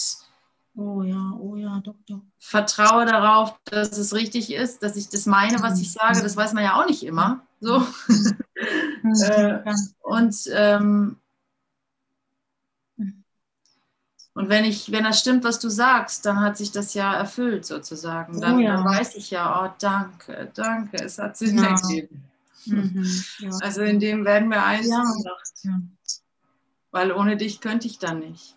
Oh 0.79 1.01
ja, 1.01 1.33
oh 1.39 1.55
ja, 1.55 1.79
Doktor. 1.79 2.21
Vertraue 2.37 3.05
darauf, 3.07 3.59
dass 3.65 3.97
es 3.97 4.13
richtig 4.13 4.53
ist, 4.53 4.83
dass 4.83 4.95
ich 4.95 5.09
das 5.09 5.25
meine, 5.25 5.59
was 5.63 5.81
ich 5.81 5.91
sage. 5.91 6.21
Das 6.21 6.37
weiß 6.37 6.53
man 6.53 6.63
ja 6.63 6.79
auch 6.79 6.85
nicht 6.85 7.03
immer. 7.03 7.46
So. 7.59 7.85
äh, 9.23 9.59
und 10.01 10.35
ähm, 10.51 11.17
und 14.37 14.49
wenn 14.49 14.65
ich, 14.65 14.91
wenn 14.91 15.03
das 15.03 15.19
stimmt, 15.19 15.43
was 15.43 15.57
du 15.57 15.67
sagst, 15.67 16.23
dann 16.27 16.39
hat 16.41 16.57
sich 16.57 16.71
das 16.71 16.93
ja 16.93 17.11
erfüllt 17.15 17.65
sozusagen. 17.65 18.39
Dann, 18.39 18.57
oh 18.57 18.59
ja. 18.59 18.75
dann 18.75 18.85
weiß 18.85 19.15
ich 19.15 19.31
ja, 19.31 19.65
oh 19.65 19.75
danke, 19.79 20.51
danke, 20.53 20.97
es 20.97 21.17
hat 21.17 21.35
Sinn 21.37 21.57
ja. 21.57 21.69
ergeben. 21.71 22.23
Mhm, 22.65 23.23
ja. 23.39 23.49
Also 23.61 23.81
in 23.81 23.99
dem 23.99 24.25
werden 24.25 24.49
wir 24.49 24.63
eins 24.63 24.89
ja. 24.89 25.01
gemacht. 25.01 26.21
Weil 26.91 27.11
ohne 27.13 27.35
dich 27.35 27.61
könnte 27.61 27.87
ich 27.87 27.97
dann 27.97 28.19
nicht. 28.19 28.55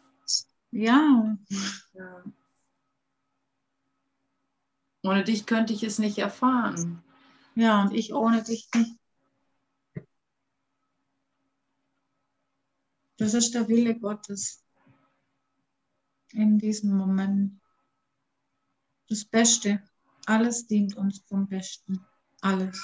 Ja. 0.71 1.35
ja. 1.95 2.23
Ohne 5.03 5.25
dich 5.25 5.47
könnte 5.47 5.73
ich 5.73 5.83
es 5.83 5.99
nicht 5.99 6.19
erfahren. 6.19 7.03
Ja, 7.61 7.83
und 7.83 7.93
ich 7.93 8.15
ohne 8.15 8.43
dich 8.43 8.71
nicht. 8.75 8.99
Das 13.19 13.35
ist 13.35 13.53
der 13.53 13.69
Wille 13.69 14.01
Gottes 14.01 14.65
in 16.33 16.59
diesem 16.59 16.97
Moment. 16.97 17.61
Das 19.11 19.27
Beste. 19.27 19.83
Alles 20.25 20.69
dient 20.69 20.97
uns 20.97 21.27
zum 21.27 21.49
Besten. 21.49 22.03
Alles. 22.41 22.81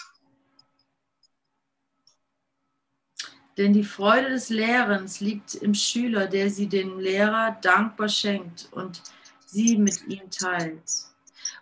Denn 3.56 3.72
die 3.72 3.82
Freude 3.82 4.28
des 4.28 4.50
Lehrens 4.50 5.20
liegt 5.20 5.54
im 5.54 5.72
Schüler, 5.72 6.26
der 6.26 6.50
sie 6.50 6.68
dem 6.68 6.98
Lehrer 6.98 7.52
dankbar 7.62 8.10
schenkt 8.10 8.70
und 8.72 9.02
sie 9.46 9.78
mit 9.78 10.06
ihm 10.06 10.30
teilt. 10.30 11.15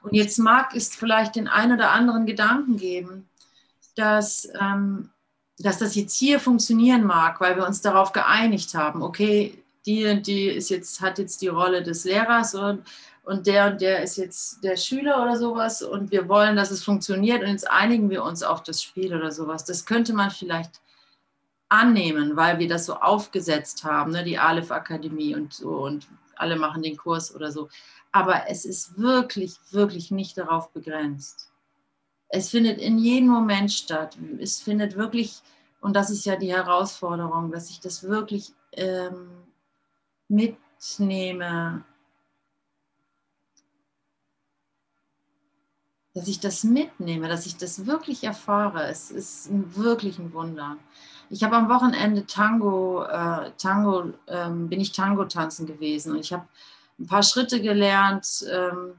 Und 0.04 0.12
jetzt 0.12 0.38
mag 0.38 0.76
es 0.76 0.94
vielleicht 0.94 1.34
den 1.34 1.48
einen 1.48 1.72
oder 1.72 1.90
anderen 1.90 2.26
Gedanken 2.26 2.76
geben, 2.76 3.26
dass, 3.96 4.46
ähm, 4.60 5.08
dass 5.58 5.78
das 5.78 5.94
jetzt 5.94 6.14
hier 6.16 6.38
funktionieren 6.38 7.04
mag, 7.04 7.40
weil 7.40 7.56
wir 7.56 7.66
uns 7.66 7.80
darauf 7.80 8.12
geeinigt 8.12 8.74
haben, 8.74 9.02
okay, 9.02 9.64
die 9.86 10.06
und 10.06 10.26
die 10.26 10.48
ist 10.48 10.68
jetzt, 10.68 11.00
hat 11.00 11.18
jetzt 11.18 11.40
die 11.40 11.48
Rolle 11.48 11.82
des 11.82 12.04
Lehrers 12.04 12.54
und, 12.54 12.84
und 13.22 13.46
der 13.46 13.72
und 13.72 13.80
der 13.80 14.02
ist 14.02 14.16
jetzt 14.16 14.62
der 14.62 14.76
Schüler 14.76 15.22
oder 15.22 15.38
sowas 15.38 15.82
und 15.82 16.10
wir 16.10 16.28
wollen, 16.28 16.56
dass 16.56 16.70
es 16.70 16.84
funktioniert 16.84 17.42
und 17.42 17.48
jetzt 17.48 17.70
einigen 17.70 18.10
wir 18.10 18.24
uns 18.24 18.42
auf 18.42 18.62
das 18.62 18.82
Spiel 18.82 19.14
oder 19.14 19.30
sowas. 19.30 19.64
Das 19.64 19.86
könnte 19.86 20.12
man 20.12 20.30
vielleicht 20.30 20.82
annehmen, 21.70 22.36
weil 22.36 22.58
wir 22.58 22.68
das 22.68 22.84
so 22.84 22.94
aufgesetzt 22.94 23.84
haben, 23.84 24.12
ne, 24.12 24.22
die 24.22 24.38
Aleph 24.38 24.70
Akademie 24.70 25.34
und 25.34 25.54
so 25.54 25.70
und 25.70 26.06
alle 26.36 26.56
machen 26.56 26.82
den 26.82 26.96
Kurs 26.96 27.34
oder 27.34 27.50
so. 27.50 27.68
Aber 28.12 28.48
es 28.48 28.64
ist 28.64 28.98
wirklich, 28.98 29.56
wirklich 29.70 30.10
nicht 30.10 30.38
darauf 30.38 30.70
begrenzt. 30.70 31.50
Es 32.28 32.50
findet 32.50 32.80
in 32.80 32.98
jedem 32.98 33.28
Moment 33.28 33.72
statt. 33.72 34.16
Es 34.38 34.60
findet 34.60 34.96
wirklich, 34.96 35.40
und 35.80 35.94
das 35.94 36.10
ist 36.10 36.24
ja 36.24 36.36
die 36.36 36.52
Herausforderung, 36.52 37.50
dass 37.50 37.70
ich 37.70 37.80
das 37.80 38.02
wirklich 38.02 38.52
ähm, 38.72 39.30
mitnehme, 40.28 41.84
dass 46.14 46.28
ich 46.28 46.38
das 46.40 46.62
mitnehme, 46.62 47.28
dass 47.28 47.46
ich 47.46 47.56
das 47.56 47.86
wirklich 47.86 48.22
erfahre. 48.22 48.84
Es 48.84 49.10
ist 49.10 49.48
wirklich 49.50 50.18
ein 50.18 50.32
Wunder. 50.32 50.76
Ich 51.30 51.42
habe 51.42 51.56
am 51.56 51.68
Wochenende 51.68 52.26
Tango, 52.26 53.04
äh, 53.04 53.50
Tango, 53.58 54.12
ähm, 54.28 54.68
bin 54.68 54.80
ich 54.80 54.92
Tango 54.92 55.24
tanzen 55.24 55.66
gewesen 55.66 56.12
und 56.12 56.20
ich 56.20 56.32
habe 56.32 56.46
ein 56.98 57.06
paar 57.06 57.22
Schritte 57.22 57.60
gelernt. 57.60 58.44
Ähm, 58.50 58.94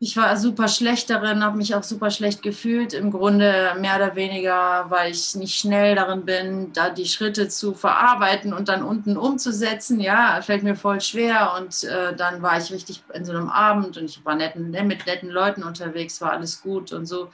ich 0.00 0.16
war 0.16 0.36
super 0.36 0.68
schlecht 0.68 1.10
darin, 1.10 1.42
habe 1.42 1.56
mich 1.56 1.74
auch 1.74 1.82
super 1.82 2.12
schlecht 2.12 2.40
gefühlt. 2.42 2.92
Im 2.92 3.10
Grunde 3.10 3.74
mehr 3.80 3.96
oder 3.96 4.14
weniger, 4.14 4.86
weil 4.90 5.10
ich 5.10 5.34
nicht 5.34 5.58
schnell 5.58 5.96
darin 5.96 6.24
bin, 6.24 6.72
da 6.72 6.90
die 6.90 7.06
Schritte 7.06 7.48
zu 7.48 7.74
verarbeiten 7.74 8.52
und 8.52 8.68
dann 8.68 8.84
unten 8.84 9.16
umzusetzen. 9.16 9.98
Ja, 9.98 10.40
fällt 10.40 10.62
mir 10.62 10.76
voll 10.76 11.00
schwer. 11.00 11.54
Und 11.56 11.82
äh, 11.82 12.14
dann 12.14 12.42
war 12.42 12.58
ich 12.58 12.70
richtig 12.70 13.02
in 13.12 13.24
so 13.24 13.32
einem 13.32 13.48
Abend 13.48 13.96
und 13.96 14.04
ich 14.04 14.24
war 14.24 14.36
netten, 14.36 14.70
ne, 14.70 14.84
mit 14.84 15.04
netten 15.06 15.30
Leuten 15.30 15.64
unterwegs, 15.64 16.20
war 16.20 16.30
alles 16.30 16.62
gut 16.62 16.92
und 16.92 17.06
so. 17.06 17.30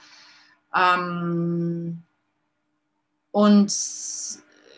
Ähm, 0.75 2.04
und 3.35 3.69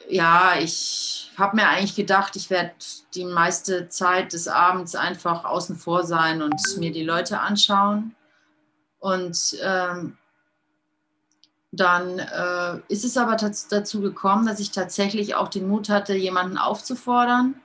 ja, 0.09 0.57
ich 0.59 1.31
habe 1.37 1.57
mir 1.57 1.67
eigentlich 1.67 1.95
gedacht, 1.95 2.35
ich 2.35 2.49
werde 2.49 2.73
die 3.13 3.23
meiste 3.23 3.87
Zeit 3.87 4.33
des 4.33 4.47
Abends 4.47 4.95
einfach 4.95 5.45
außen 5.45 5.75
vor 5.75 6.03
sein 6.03 6.41
und 6.41 6.59
mir 6.77 6.91
die 6.91 7.03
Leute 7.03 7.39
anschauen. 7.39 8.15
Und 8.97 9.57
ähm, 9.61 10.17
dann 11.71 12.17
äh, 12.17 12.79
ist 12.87 13.05
es 13.05 13.15
aber 13.15 13.35
dazu 13.35 14.01
gekommen, 14.01 14.47
dass 14.47 14.59
ich 14.59 14.71
tatsächlich 14.71 15.35
auch 15.35 15.49
den 15.49 15.67
Mut 15.67 15.89
hatte, 15.89 16.15
jemanden 16.15 16.57
aufzufordern. 16.57 17.61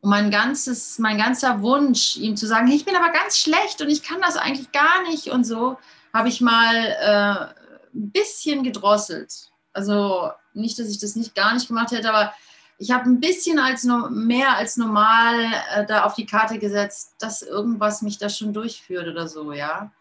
Und 0.00 0.08
mein, 0.08 0.30
ganzes, 0.30 0.98
mein 0.98 1.18
ganzer 1.18 1.60
Wunsch, 1.60 2.16
ihm 2.16 2.38
zu 2.38 2.46
sagen, 2.46 2.68
ich 2.68 2.86
bin 2.86 2.96
aber 2.96 3.12
ganz 3.12 3.36
schlecht 3.36 3.82
und 3.82 3.90
ich 3.90 4.02
kann 4.02 4.22
das 4.22 4.38
eigentlich 4.38 4.72
gar 4.72 5.02
nicht 5.10 5.26
und 5.26 5.44
so, 5.44 5.76
habe 6.14 6.30
ich 6.30 6.40
mal 6.40 6.74
äh, 6.74 7.94
ein 7.94 8.10
bisschen 8.12 8.62
gedrosselt. 8.62 9.49
Also 9.72 10.30
nicht, 10.52 10.78
dass 10.78 10.88
ich 10.88 10.98
das 10.98 11.16
nicht 11.16 11.34
gar 11.34 11.54
nicht 11.54 11.68
gemacht 11.68 11.92
hätte, 11.92 12.08
aber 12.12 12.32
ich 12.78 12.90
habe 12.90 13.04
ein 13.04 13.20
bisschen 13.20 13.58
als 13.58 13.84
mehr 13.84 14.56
als 14.56 14.76
normal 14.78 15.34
äh, 15.74 15.84
da 15.84 16.04
auf 16.04 16.14
die 16.14 16.26
Karte 16.26 16.58
gesetzt, 16.58 17.14
dass 17.18 17.42
irgendwas 17.42 18.00
mich 18.00 18.18
da 18.18 18.30
schon 18.30 18.54
durchführt 18.54 19.06
oder 19.06 19.28
so, 19.28 19.52
ja. 19.52 19.92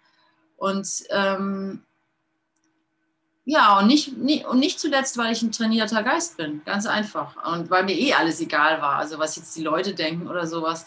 Und 0.56 0.88
ähm, 1.10 1.84
ja, 3.46 3.80
und 3.80 3.88
nicht, 3.88 4.16
nicht, 4.18 4.46
und 4.46 4.60
nicht 4.60 4.80
zuletzt, 4.80 5.18
weil 5.18 5.32
ich 5.32 5.42
ein 5.42 5.52
trainierter 5.52 6.04
Geist 6.04 6.38
bin, 6.38 6.62
ganz 6.66 6.86
einfach. 6.86 7.36
Und 7.52 7.70
weil 7.70 7.84
mir 7.84 7.98
eh 7.98 8.14
alles 8.14 8.40
egal 8.40 8.82
war, 8.82 8.98
also 8.98 9.18
was 9.18 9.36
jetzt 9.36 9.56
die 9.56 9.64
Leute 9.64 9.94
denken 9.96 10.28
oder 10.30 10.46
sowas, 10.46 10.86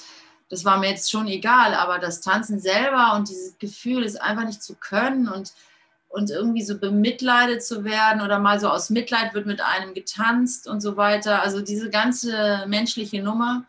das 0.49 0.64
war 0.64 0.79
mir 0.79 0.90
jetzt 0.90 1.11
schon 1.11 1.27
egal, 1.27 1.75
aber 1.75 1.99
das 1.99 2.21
Tanzen 2.21 2.61
selber 2.61 3.14
und 3.16 3.29
dieses 3.29 3.59
Gefühl, 3.59 4.05
es 4.05 4.16
einfach 4.16 4.45
nicht 4.45 4.62
zu 4.62 4.77
können 4.77 5.29
und 5.29 5.53
und 6.12 6.31
irgendwie 6.31 6.62
so 6.62 6.79
bemitleidet 6.79 7.64
zu 7.64 7.85
werden 7.85 8.20
oder 8.20 8.38
mal 8.38 8.61
so 8.61 8.68
aus 8.68 8.90
Mitleid 8.90 9.33
wird 9.33 9.46
mit 9.46 9.62
einem 9.62 9.94
getanzt 9.94 10.68
und 10.68 10.83
so 10.83 10.98
weiter. 10.98 11.42
Also 11.42 11.62
diese 11.62 11.88
ganze 11.88 12.64
menschliche 12.66 13.22
Nummer 13.22 13.64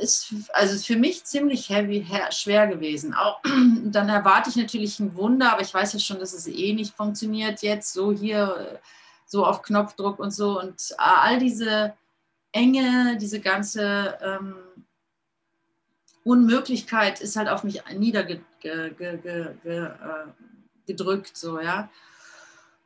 ist 0.00 0.34
also 0.52 0.76
für 0.84 0.98
mich 0.98 1.24
ziemlich 1.24 1.68
heavy, 1.68 2.04
schwer 2.30 2.66
gewesen. 2.66 3.14
Auch, 3.14 3.40
dann 3.84 4.08
erwarte 4.08 4.50
ich 4.50 4.56
natürlich 4.56 4.98
ein 4.98 5.14
Wunder, 5.14 5.52
aber 5.52 5.62
ich 5.62 5.72
weiß 5.72 5.92
ja 5.92 6.00
schon, 6.00 6.18
dass 6.18 6.32
es 6.32 6.48
eh 6.48 6.72
nicht 6.72 6.96
funktioniert 6.96 7.62
jetzt 7.62 7.92
so 7.92 8.12
hier 8.12 8.80
so 9.24 9.46
auf 9.46 9.62
Knopfdruck 9.62 10.18
und 10.18 10.32
so 10.32 10.58
und 10.58 10.92
all 10.96 11.38
diese 11.38 11.94
Enge, 12.50 13.16
diese 13.20 13.38
ganze 13.38 14.18
ähm, 14.22 14.56
Unmöglichkeit 16.24 17.20
ist 17.20 17.36
halt 17.36 17.48
auf 17.48 17.62
mich 17.62 17.80
niederge 17.94 18.40
ge, 18.60 18.90
ge, 18.90 19.18
ge, 19.18 19.54
äh, 19.64 19.88
gedrückt, 20.88 21.36
so, 21.36 21.60
ja. 21.60 21.88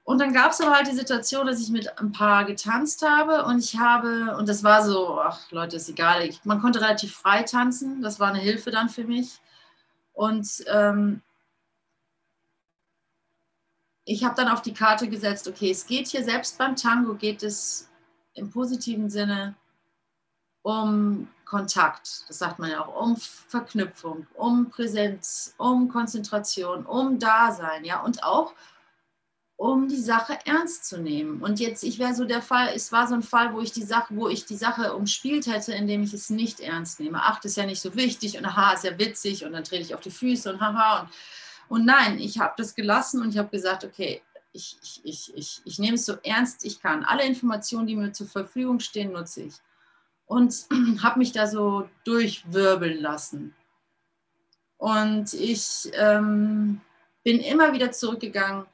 Und 0.05 0.21
dann 0.21 0.35
gab 0.35 0.51
es 0.51 0.61
aber 0.61 0.73
halt 0.75 0.89
die 0.89 0.97
Situation, 0.97 1.47
dass 1.47 1.61
ich 1.61 1.71
mit 1.71 1.99
ein 1.99 2.13
paar 2.13 2.45
getanzt 2.45 3.09
habe 3.09 3.45
und 3.47 3.61
ich 3.61 3.79
habe, 3.79 4.37
und 4.37 4.49
das 4.49 4.63
war 4.65 4.85
so, 4.85 5.21
ach 5.21 5.51
Leute, 5.53 5.77
ist 5.77 5.89
egal, 5.89 6.23
ich, 6.23 6.45
man 6.45 6.61
konnte 6.61 6.81
relativ 6.81 7.15
frei 7.15 7.45
tanzen, 7.45 8.03
das 8.03 8.19
war 8.19 8.29
eine 8.29 8.41
Hilfe 8.41 8.71
dann 8.71 8.89
für 8.89 9.05
mich. 9.05 9.41
Und 10.13 10.65
ähm, 10.67 11.23
ich 14.05 14.25
habe 14.25 14.35
dann 14.35 14.49
auf 14.49 14.63
die 14.63 14.75
Karte 14.75 15.09
gesetzt, 15.09 15.47
okay, 15.47 15.71
es 15.71 15.87
geht 15.87 16.09
hier 16.09 16.25
selbst 16.25 16.59
beim 16.59 16.75
Tango, 16.75 17.15
geht 17.15 17.43
es 17.43 17.89
im 18.35 18.51
positiven 18.51 19.09
Sinne 19.09 19.55
um 20.63 21.29
Kontakt, 21.53 22.25
das 22.29 22.39
sagt 22.39 22.59
man 22.59 22.71
ja 22.71 22.81
auch, 22.81 22.99
um 22.99 23.15
Verknüpfung, 23.15 24.27
um 24.33 24.71
Präsenz, 24.71 25.55
um 25.59 25.91
Konzentration, 25.91 26.87
um 26.87 27.19
Dasein, 27.19 27.85
ja, 27.85 28.01
und 28.01 28.25
auch 28.25 28.55
um 29.57 29.87
die 29.87 30.01
Sache 30.01 30.39
ernst 30.47 30.87
zu 30.87 30.97
nehmen. 30.97 31.43
Und 31.43 31.61
jetzt, 31.61 31.85
ich 31.85 31.99
wäre 31.99 32.15
so 32.15 32.25
der 32.25 32.41
Fall, 32.41 32.73
es 32.75 32.91
war 32.91 33.07
so 33.07 33.13
ein 33.15 33.23
Fall, 33.23 33.53
wo 33.53 33.61
ich 33.61 33.71
die 33.71 33.83
Sache, 33.83 34.17
wo 34.17 34.31
ich 34.31 34.47
die 34.47 34.57
Sache 34.57 34.95
umspielt 34.95 35.47
hätte, 35.47 35.75
indem 35.75 36.03
ich 36.03 36.15
es 36.15 36.31
nicht 36.31 36.59
ernst 36.59 37.01
nehme. 37.01 37.21
Ach, 37.23 37.37
das 37.37 37.53
ist 37.53 37.57
ja 37.57 37.67
nicht 37.67 37.83
so 37.83 37.95
wichtig 37.95 38.39
und 38.39 38.47
aha, 38.47 38.73
ist 38.73 38.85
ja 38.85 38.99
witzig 38.99 39.45
und 39.45 39.53
dann 39.53 39.63
trete 39.63 39.83
ich 39.83 39.95
auf 39.95 40.01
die 40.01 40.11
Füße 40.11 40.51
und 40.55 40.59
haha. 40.59 41.01
Und, 41.01 41.11
und 41.69 41.85
nein, 41.85 42.19
ich 42.19 42.41
habe 42.41 42.55
das 42.57 42.75
gelassen 42.75 43.21
und 43.21 43.29
ich 43.29 43.37
habe 43.37 43.51
gesagt, 43.51 43.85
okay, 43.85 44.23
ich, 44.55 44.79
ich, 44.83 45.01
ich, 45.05 45.37
ich, 45.37 45.61
ich 45.67 45.79
nehme 45.79 45.97
es 45.97 46.07
so 46.07 46.15
ernst 46.23 46.65
ich 46.65 46.81
kann. 46.81 47.05
Alle 47.05 47.27
Informationen, 47.27 47.87
die 47.87 47.97
mir 47.97 48.13
zur 48.13 48.27
Verfügung 48.27 48.81
stehen, 48.81 49.13
nutze 49.13 49.43
ich 49.43 49.57
und 50.27 50.55
habe 51.03 51.19
mich 51.19 51.33
da 51.33 51.47
so 51.47 51.89
durchwirbeln 52.05 53.01
lassen. 53.01 53.55
Und 54.79 55.33
ich 55.35 55.91
ähm, 55.95 56.81
bin 57.23 57.39
immer 57.41 57.73
wieder 57.73 57.93
zurückgegangen, 57.93 58.67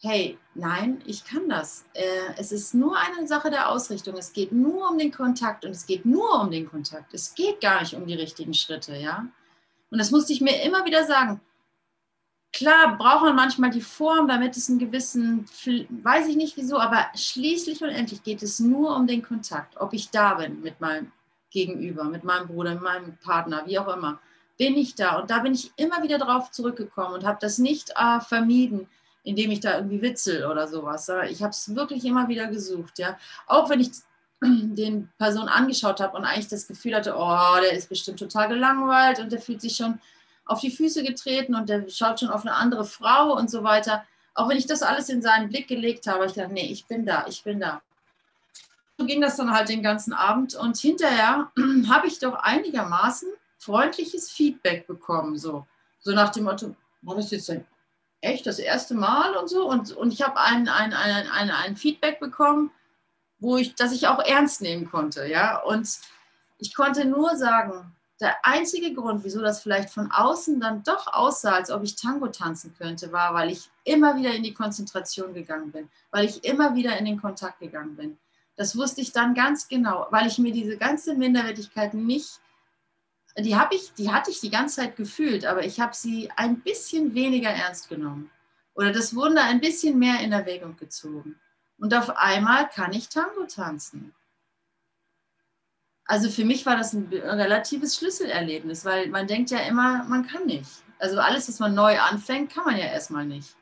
hey, 0.00 0.38
nein, 0.54 1.00
ich 1.06 1.24
kann 1.24 1.48
das. 1.48 1.84
Äh, 1.94 2.34
es 2.36 2.52
ist 2.52 2.74
nur 2.74 2.96
eine 2.96 3.26
Sache 3.26 3.50
der 3.50 3.68
Ausrichtung. 3.68 4.16
Es 4.16 4.32
geht 4.32 4.52
nur 4.52 4.90
um 4.90 4.98
den 4.98 5.12
Kontakt 5.12 5.64
und 5.64 5.70
es 5.70 5.86
geht 5.86 6.04
nur 6.04 6.40
um 6.40 6.50
den 6.50 6.68
Kontakt. 6.68 7.14
Es 7.14 7.34
geht 7.34 7.60
gar 7.60 7.80
nicht 7.80 7.94
um 7.94 8.06
die 8.06 8.14
richtigen 8.14 8.54
Schritte, 8.54 8.96
ja. 8.96 9.26
Und 9.90 9.98
das 9.98 10.10
musste 10.10 10.32
ich 10.32 10.40
mir 10.40 10.62
immer 10.62 10.84
wieder 10.84 11.04
sagen. 11.04 11.40
Klar 12.52 12.98
braucht 12.98 13.22
man 13.22 13.34
manchmal 13.34 13.70
die 13.70 13.80
Form, 13.80 14.28
damit 14.28 14.56
es 14.56 14.68
einen 14.68 14.78
gewissen, 14.78 15.46
weiß 15.88 16.28
ich 16.28 16.36
nicht 16.36 16.56
wieso, 16.58 16.78
aber 16.78 17.06
schließlich 17.14 17.82
und 17.82 17.88
endlich 17.88 18.22
geht 18.22 18.42
es 18.42 18.60
nur 18.60 18.94
um 18.94 19.06
den 19.06 19.22
Kontakt. 19.22 19.76
Ob 19.78 19.94
ich 19.94 20.10
da 20.10 20.34
bin 20.34 20.60
mit 20.60 20.80
meinem 20.80 21.12
Gegenüber, 21.50 22.04
mit 22.04 22.24
meinem 22.24 22.48
Bruder, 22.48 22.74
mit 22.74 22.82
meinem 22.82 23.16
Partner, 23.18 23.62
wie 23.66 23.78
auch 23.78 23.88
immer, 23.94 24.20
bin 24.58 24.76
ich 24.76 24.94
da. 24.94 25.18
Und 25.18 25.30
da 25.30 25.38
bin 25.38 25.54
ich 25.54 25.72
immer 25.76 26.02
wieder 26.02 26.18
drauf 26.18 26.50
zurückgekommen 26.50 27.14
und 27.14 27.24
habe 27.24 27.38
das 27.40 27.56
nicht 27.56 27.90
äh, 27.96 28.20
vermieden, 28.20 28.86
indem 29.24 29.50
ich 29.50 29.60
da 29.60 29.76
irgendwie 29.76 30.02
witzel 30.02 30.44
oder 30.44 30.68
sowas. 30.68 31.10
Ich 31.30 31.42
habe 31.42 31.50
es 31.50 31.74
wirklich 31.74 32.04
immer 32.04 32.28
wieder 32.28 32.48
gesucht, 32.48 32.98
ja. 32.98 33.18
Auch 33.46 33.70
wenn 33.70 33.80
ich 33.80 33.90
den 34.42 35.08
Person 35.18 35.48
angeschaut 35.48 36.00
habe 36.00 36.16
und 36.18 36.24
eigentlich 36.24 36.48
das 36.48 36.66
Gefühl 36.66 36.96
hatte, 36.96 37.14
oh, 37.16 37.56
der 37.62 37.72
ist 37.72 37.88
bestimmt 37.88 38.18
total 38.18 38.48
gelangweilt 38.48 39.20
und 39.20 39.32
der 39.32 39.40
fühlt 39.40 39.60
sich 39.62 39.76
schon 39.76 39.98
auf 40.52 40.60
die 40.60 40.70
Füße 40.70 41.02
getreten 41.02 41.54
und 41.54 41.68
der 41.68 41.88
schaut 41.88 42.20
schon 42.20 42.30
auf 42.30 42.42
eine 42.42 42.54
andere 42.54 42.84
Frau 42.84 43.34
und 43.34 43.50
so 43.50 43.64
weiter. 43.64 44.04
Auch 44.34 44.48
wenn 44.48 44.56
ich 44.56 44.66
das 44.66 44.82
alles 44.82 45.08
in 45.08 45.22
seinen 45.22 45.48
Blick 45.48 45.68
gelegt 45.68 46.06
habe, 46.06 46.26
ich 46.26 46.32
dachte, 46.32 46.52
nee, 46.52 46.66
ich 46.70 46.86
bin 46.86 47.04
da, 47.04 47.26
ich 47.26 47.42
bin 47.42 47.60
da. 47.60 47.82
So 48.98 49.06
ging 49.06 49.20
das 49.20 49.36
dann 49.36 49.52
halt 49.52 49.68
den 49.68 49.82
ganzen 49.82 50.12
Abend 50.12 50.54
und 50.54 50.76
hinterher 50.76 51.50
habe 51.88 52.06
ich 52.06 52.18
doch 52.18 52.34
einigermaßen 52.34 53.28
freundliches 53.58 54.30
Feedback 54.30 54.86
bekommen, 54.86 55.38
so, 55.38 55.66
so 56.00 56.12
nach 56.12 56.30
dem 56.30 56.44
Motto, 56.44 56.74
war 57.02 57.16
das 57.16 57.30
jetzt 57.30 57.48
denn 57.48 57.64
echt 58.20 58.46
das 58.46 58.58
erste 58.58 58.94
Mal 58.94 59.36
und 59.36 59.48
so? 59.48 59.68
Und, 59.68 59.92
und 59.92 60.12
ich 60.12 60.22
habe 60.22 60.38
ein, 60.40 60.68
ein, 60.68 60.92
ein, 60.92 61.28
ein, 61.28 61.50
ein 61.50 61.76
Feedback 61.76 62.20
bekommen, 62.20 62.70
wo 63.38 63.56
ich, 63.56 63.74
das 63.74 63.92
ich 63.92 64.06
auch 64.06 64.20
ernst 64.20 64.62
nehmen 64.62 64.90
konnte, 64.90 65.26
ja, 65.26 65.60
und 65.62 65.88
ich 66.58 66.74
konnte 66.74 67.04
nur 67.04 67.36
sagen, 67.36 67.96
der 68.22 68.44
einzige 68.44 68.94
Grund, 68.94 69.24
wieso 69.24 69.42
das 69.42 69.60
vielleicht 69.60 69.90
von 69.90 70.10
außen 70.12 70.60
dann 70.60 70.82
doch 70.84 71.12
aussah, 71.12 71.54
als 71.54 71.70
ob 71.70 71.82
ich 71.82 71.96
Tango 71.96 72.28
tanzen 72.28 72.72
könnte, 72.78 73.10
war, 73.10 73.34
weil 73.34 73.50
ich 73.50 73.68
immer 73.84 74.16
wieder 74.16 74.32
in 74.32 74.44
die 74.44 74.54
Konzentration 74.54 75.34
gegangen 75.34 75.72
bin, 75.72 75.90
weil 76.12 76.24
ich 76.24 76.44
immer 76.44 76.74
wieder 76.74 76.96
in 76.96 77.04
den 77.04 77.20
Kontakt 77.20 77.58
gegangen 77.58 77.96
bin. 77.96 78.18
Das 78.56 78.76
wusste 78.76 79.00
ich 79.00 79.12
dann 79.12 79.34
ganz 79.34 79.66
genau, 79.66 80.06
weil 80.10 80.28
ich 80.28 80.38
mir 80.38 80.52
diese 80.52 80.76
ganze 80.76 81.14
Minderwertigkeit 81.14 81.94
nicht, 81.94 82.40
die 83.36 83.56
habe 83.56 83.74
ich, 83.74 83.92
die 83.94 84.12
hatte 84.12 84.30
ich 84.30 84.40
die 84.40 84.50
ganze 84.50 84.76
Zeit 84.76 84.96
gefühlt, 84.96 85.44
aber 85.44 85.64
ich 85.64 85.80
habe 85.80 85.94
sie 85.94 86.30
ein 86.36 86.60
bisschen 86.60 87.14
weniger 87.14 87.50
ernst 87.50 87.88
genommen 87.88 88.30
oder 88.74 88.92
das 88.92 89.16
Wunder 89.16 89.42
ein 89.44 89.60
bisschen 89.60 89.98
mehr 89.98 90.20
in 90.20 90.32
Erwägung 90.32 90.76
gezogen. 90.76 91.40
Und 91.78 91.92
auf 91.94 92.16
einmal 92.16 92.68
kann 92.68 92.92
ich 92.92 93.08
Tango 93.08 93.44
tanzen 93.44 94.14
also 96.12 96.28
für 96.28 96.44
mich 96.44 96.66
war 96.66 96.76
das 96.76 96.92
ein 96.92 97.08
relatives 97.10 97.96
Schlüsselerlebnis, 97.96 98.84
weil 98.84 99.08
man 99.08 99.26
denkt 99.26 99.50
ja 99.50 99.60
immer, 99.60 100.04
man 100.04 100.26
kann 100.26 100.44
nicht. 100.44 100.68
Also 100.98 101.18
alles, 101.18 101.48
was 101.48 101.58
man 101.58 101.74
neu 101.74 101.98
anfängt, 101.98 102.52
kann 102.52 102.66
man 102.66 102.76
ja 102.76 102.84
erstmal 102.84 103.24
nicht. 103.24 103.56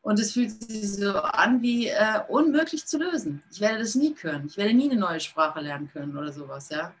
Und 0.00 0.18
es 0.18 0.32
fühlt 0.32 0.52
sich 0.52 0.90
so 0.90 1.12
an 1.12 1.60
wie 1.60 1.88
äh, 1.88 2.20
unmöglich 2.28 2.86
zu 2.86 2.96
lösen. 2.96 3.42
Ich 3.50 3.60
werde 3.60 3.80
das 3.80 3.94
nie 3.94 4.14
können. 4.14 4.46
Ich 4.46 4.56
werde 4.56 4.72
nie 4.72 4.90
eine 4.90 4.98
neue 4.98 5.20
Sprache 5.20 5.60
lernen 5.60 5.90
können 5.92 6.16
oder 6.16 6.32
sowas, 6.32 6.70
ja. 6.70 6.94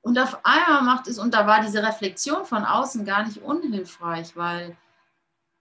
Und 0.00 0.18
auf 0.18 0.44
einmal 0.44 0.82
macht 0.82 1.06
es, 1.06 1.20
und 1.20 1.32
da 1.32 1.46
war 1.46 1.60
diese 1.60 1.80
Reflexion 1.80 2.44
von 2.44 2.64
außen 2.64 3.04
gar 3.04 3.24
nicht 3.24 3.40
unhilfreich, 3.40 4.36
weil, 4.36 4.76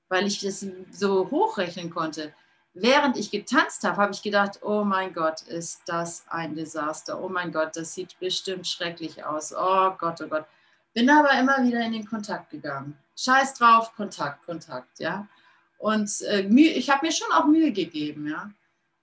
weil 0.08 0.26
ich 0.26 0.42
das 0.42 0.66
so 0.90 1.30
hochrechnen 1.30 1.92
konnte 1.92 2.34
während 2.82 3.18
ich 3.18 3.32
getanzt 3.32 3.84
habe, 3.84 3.98
habe 3.98 4.14
ich 4.14 4.22
gedacht, 4.22 4.60
oh 4.62 4.84
mein 4.84 5.14
Gott, 5.14 5.42
ist 5.42 5.82
das 5.86 6.26
ein 6.30 6.56
Desaster. 6.56 7.22
Oh 7.22 7.30
mein 7.30 7.52
Gott, 7.52 7.76
das 7.76 7.94
sieht 7.94 8.20
bestimmt 8.20 8.68
schrecklich 8.68 9.24
aus. 9.24 9.54
Oh 9.54 9.92
Gott, 9.98 10.22
oh 10.22 10.28
Gott. 10.28 10.46
Bin 10.94 11.10
aber 11.10 11.32
immer 11.40 11.64
wieder 11.64 11.82
in 11.82 11.94
den 11.94 12.06
Kontakt 12.06 12.50
gegangen. 12.50 12.98
Scheiß 13.16 13.54
drauf, 13.56 13.94
Kontakt, 13.96 14.46
Kontakt, 14.46 15.00
ja. 15.00 15.28
Und 15.78 16.10
äh, 16.22 16.42
ich 16.42 16.90
habe 16.90 17.06
mir 17.06 17.12
schon 17.12 17.32
auch 17.32 17.46
Mühe 17.46 17.72
gegeben, 17.72 18.28
ja. 18.28 18.50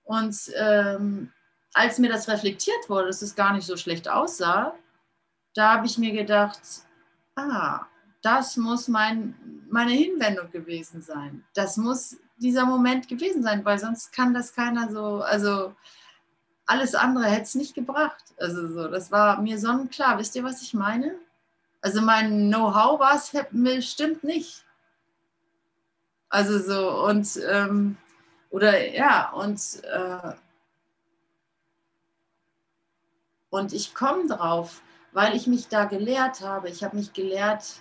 Und 0.04 0.36
ähm, 0.56 1.32
als 1.72 1.98
mir 1.98 2.08
das 2.08 2.28
reflektiert 2.28 2.88
wurde, 2.88 3.08
dass 3.08 3.22
es 3.22 3.34
gar 3.34 3.52
nicht 3.52 3.66
so 3.66 3.76
schlecht 3.76 4.08
aussah, 4.08 4.74
da 5.54 5.74
habe 5.74 5.86
ich 5.86 5.98
mir 5.98 6.12
gedacht, 6.12 6.60
ah, 7.34 7.86
das 8.22 8.56
muss 8.56 8.88
mein, 8.88 9.34
meine 9.70 9.92
Hinwendung 9.92 10.50
gewesen 10.50 11.00
sein. 11.00 11.44
Das 11.54 11.76
muss 11.76 12.16
dieser 12.36 12.66
Moment 12.66 13.08
gewesen 13.08 13.42
sein, 13.42 13.64
weil 13.64 13.78
sonst 13.78 14.12
kann 14.12 14.34
das 14.34 14.54
keiner 14.54 14.90
so, 14.90 15.22
also 15.22 15.74
alles 16.66 16.94
andere 16.94 17.26
hätte 17.26 17.42
es 17.42 17.54
nicht 17.54 17.74
gebracht. 17.74 18.24
Also 18.38 18.68
so, 18.68 18.88
das 18.88 19.10
war 19.10 19.40
mir 19.40 19.58
sonnenklar. 19.58 20.18
Wisst 20.18 20.34
ihr, 20.36 20.44
was 20.44 20.62
ich 20.62 20.74
meine? 20.74 21.14
Also 21.80 22.02
mein 22.02 22.48
Know-how 22.48 22.98
war 22.98 23.14
es 23.14 23.32
bestimmt 23.52 24.24
nicht. 24.24 24.64
Also 26.28 26.58
so 26.58 27.04
und 27.04 27.38
ähm, 27.48 27.96
oder 28.50 28.92
ja 28.92 29.30
und 29.30 29.60
äh, 29.84 30.32
und 33.50 33.72
ich 33.72 33.94
komme 33.94 34.26
drauf, 34.26 34.82
weil 35.12 35.36
ich 35.36 35.46
mich 35.46 35.68
da 35.68 35.84
gelehrt 35.84 36.40
habe. 36.40 36.68
Ich 36.68 36.82
habe 36.82 36.96
mich 36.96 37.12
gelehrt, 37.12 37.76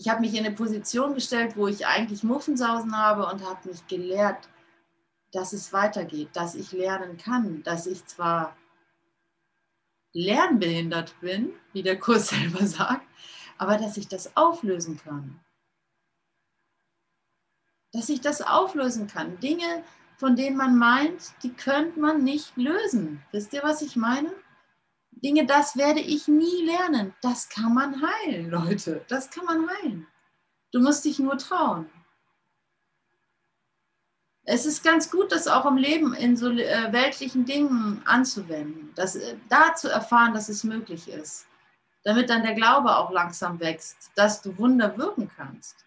ich 0.00 0.08
habe 0.08 0.22
mich 0.22 0.32
in 0.32 0.46
eine 0.46 0.54
Position 0.54 1.12
gestellt, 1.14 1.58
wo 1.58 1.68
ich 1.68 1.86
eigentlich 1.86 2.22
Muffensausen 2.22 2.96
habe 2.96 3.26
und 3.26 3.44
habe 3.44 3.68
mich 3.68 3.86
gelehrt, 3.86 4.48
dass 5.30 5.52
es 5.52 5.74
weitergeht, 5.74 6.30
dass 6.32 6.54
ich 6.54 6.72
lernen 6.72 7.18
kann, 7.18 7.62
dass 7.64 7.86
ich 7.86 8.06
zwar 8.06 8.56
lernbehindert 10.14 11.20
bin, 11.20 11.52
wie 11.74 11.82
der 11.82 11.98
Kurs 11.98 12.28
selber 12.30 12.66
sagt, 12.66 13.06
aber 13.58 13.76
dass 13.76 13.98
ich 13.98 14.08
das 14.08 14.34
auflösen 14.38 14.96
kann. 14.96 15.38
Dass 17.92 18.08
ich 18.08 18.22
das 18.22 18.40
auflösen 18.40 19.06
kann. 19.06 19.38
Dinge, 19.40 19.84
von 20.16 20.34
denen 20.34 20.56
man 20.56 20.78
meint, 20.78 21.34
die 21.42 21.52
könnte 21.52 22.00
man 22.00 22.24
nicht 22.24 22.56
lösen. 22.56 23.22
Wisst 23.32 23.52
ihr, 23.52 23.62
was 23.62 23.82
ich 23.82 23.96
meine? 23.96 24.32
Dinge, 25.12 25.46
das 25.46 25.76
werde 25.76 26.00
ich 26.00 26.28
nie 26.28 26.64
lernen. 26.64 27.14
Das 27.22 27.48
kann 27.48 27.74
man 27.74 28.02
heilen, 28.02 28.50
Leute. 28.50 29.04
Das 29.08 29.30
kann 29.30 29.44
man 29.44 29.68
heilen. 29.68 30.06
Du 30.72 30.80
musst 30.80 31.04
dich 31.04 31.18
nur 31.18 31.36
trauen 31.36 31.90
es 34.44 34.66
ist 34.66 34.82
ganz 34.82 35.10
gut, 35.10 35.30
das 35.30 35.46
auch 35.46 35.64
im 35.66 35.76
Leben 35.76 36.12
in 36.14 36.36
so 36.36 36.50
äh, 36.50 36.92
weltlichen 36.92 37.44
Dingen 37.44 38.02
anzuwenden, 38.04 38.90
das, 38.96 39.14
äh, 39.14 39.36
da 39.48 39.74
zu 39.74 39.88
erfahren, 39.88 40.34
dass 40.34 40.48
es 40.48 40.64
möglich 40.64 41.08
ist, 41.08 41.46
damit 42.02 42.30
dann 42.30 42.42
der 42.42 42.54
Glaube 42.54 42.96
auch 42.96 43.10
langsam 43.10 43.60
wächst, 43.60 44.10
dass 44.16 44.42
du 44.42 44.56
Wunder 44.58 44.96
wirken 44.98 45.30
kannst. 45.36 45.84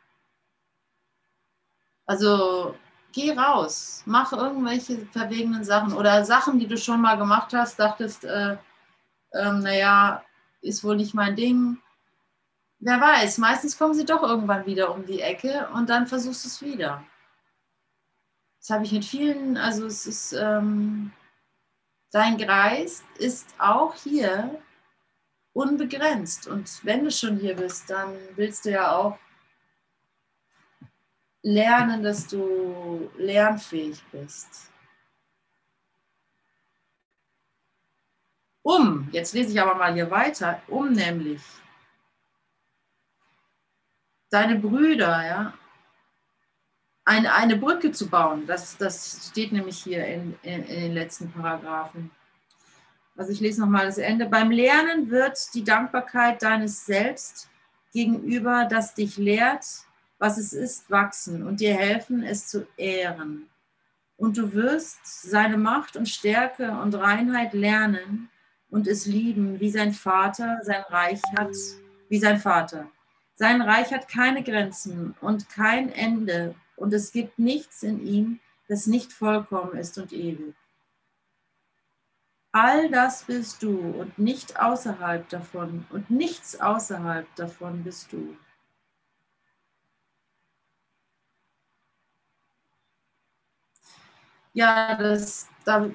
Also 2.05 2.75
geh 3.11 3.33
raus, 3.33 4.03
mach 4.05 4.31
irgendwelche 4.31 5.05
verwegenen 5.07 5.65
Sachen 5.65 5.93
oder 5.93 6.23
Sachen, 6.23 6.57
die 6.57 6.67
du 6.67 6.77
schon 6.77 7.01
mal 7.01 7.17
gemacht 7.17 7.53
hast, 7.53 7.79
dachtest, 7.79 8.23
äh, 8.23 8.57
ähm, 9.33 9.59
naja, 9.59 10.23
ist 10.61 10.83
wohl 10.83 10.95
nicht 10.95 11.13
mein 11.13 11.35
Ding. 11.35 11.77
Wer 12.79 12.99
weiß, 12.99 13.37
meistens 13.37 13.77
kommen 13.77 13.93
sie 13.93 14.05
doch 14.05 14.23
irgendwann 14.23 14.65
wieder 14.65 14.93
um 14.93 15.05
die 15.05 15.21
Ecke 15.21 15.69
und 15.73 15.89
dann 15.89 16.07
versuchst 16.07 16.43
du 16.43 16.47
es 16.49 16.61
wieder. 16.61 17.03
Das 18.59 18.69
habe 18.69 18.85
ich 18.85 18.91
mit 18.91 19.05
vielen, 19.05 19.57
also 19.57 19.85
es 19.85 20.05
ist, 20.05 20.33
ähm, 20.33 21.11
dein 22.11 22.37
Geist 22.37 23.03
ist 23.17 23.53
auch 23.57 23.95
hier 23.95 24.61
unbegrenzt. 25.53 26.47
Und 26.47 26.83
wenn 26.83 27.03
du 27.03 27.11
schon 27.11 27.37
hier 27.37 27.55
bist, 27.55 27.89
dann 27.89 28.15
willst 28.35 28.65
du 28.65 28.71
ja 28.71 28.95
auch 28.95 29.17
lernen, 31.41 32.03
dass 32.03 32.27
du 32.27 33.09
lernfähig 33.17 34.01
bist. 34.11 34.72
Um, 38.63 39.09
jetzt 39.11 39.33
lese 39.33 39.51
ich 39.51 39.61
aber 39.61 39.75
mal 39.75 39.93
hier 39.93 40.09
weiter, 40.09 40.61
um 40.67 40.93
nämlich 40.93 41.41
deine 44.29 44.57
Brüder, 44.57 45.25
ja, 45.25 45.53
eine, 47.05 47.33
eine 47.33 47.57
Brücke 47.57 47.91
zu 47.91 48.07
bauen. 48.07 48.47
Das, 48.47 48.77
das 48.77 49.29
steht 49.29 49.51
nämlich 49.51 49.83
hier 49.83 50.05
in, 50.07 50.35
in, 50.43 50.63
in 50.63 50.79
den 50.79 50.93
letzten 50.93 51.29
Paragraphen. 51.31 52.09
Also 53.15 53.31
ich 53.31 53.41
lese 53.41 53.61
nochmal 53.61 53.85
das 53.85 53.97
Ende. 53.97 54.25
Beim 54.25 54.49
Lernen 54.49 55.09
wird 55.09 55.53
die 55.53 55.63
Dankbarkeit 55.63 56.41
deines 56.41 56.85
Selbst 56.85 57.49
gegenüber, 57.91 58.65
das 58.65 58.95
dich 58.95 59.17
lehrt, 59.17 59.65
was 60.17 60.37
es 60.37 60.53
ist, 60.53 60.89
wachsen 60.89 61.45
und 61.45 61.59
dir 61.59 61.75
helfen, 61.75 62.23
es 62.23 62.47
zu 62.47 62.65
ehren. 62.77 63.49
Und 64.15 64.37
du 64.37 64.53
wirst 64.53 65.05
seine 65.05 65.57
Macht 65.57 65.97
und 65.97 66.07
Stärke 66.07 66.71
und 66.71 66.95
Reinheit 66.95 67.53
lernen 67.53 68.29
und 68.73 68.87
es 68.87 69.05
lieben, 69.05 69.59
wie 69.59 69.69
sein 69.69 69.93
Vater 69.93 70.59
sein 70.63 70.81
Reich 70.89 71.21
hat, 71.37 71.55
wie 72.09 72.17
sein 72.17 72.39
Vater. 72.39 72.89
Sein 73.35 73.61
Reich 73.61 73.93
hat 73.93 74.07
keine 74.07 74.43
Grenzen 74.43 75.13
und 75.21 75.47
kein 75.49 75.91
Ende 75.91 76.55
und 76.75 76.91
es 76.91 77.11
gibt 77.11 77.37
nichts 77.37 77.83
in 77.83 78.03
ihm, 78.03 78.39
das 78.67 78.87
nicht 78.87 79.13
vollkommen 79.13 79.77
ist 79.77 79.99
und 79.99 80.11
ewig. 80.11 80.55
All 82.51 82.89
das 82.89 83.25
bist 83.25 83.61
du 83.61 83.77
und 83.77 84.17
nicht 84.17 84.59
außerhalb 84.59 85.29
davon 85.29 85.85
und 85.91 86.09
nichts 86.09 86.59
außerhalb 86.59 87.27
davon 87.35 87.83
bist 87.83 88.11
du. 88.11 88.35
Ja, 94.53 94.95
das, 94.95 95.47
da, 95.63 95.91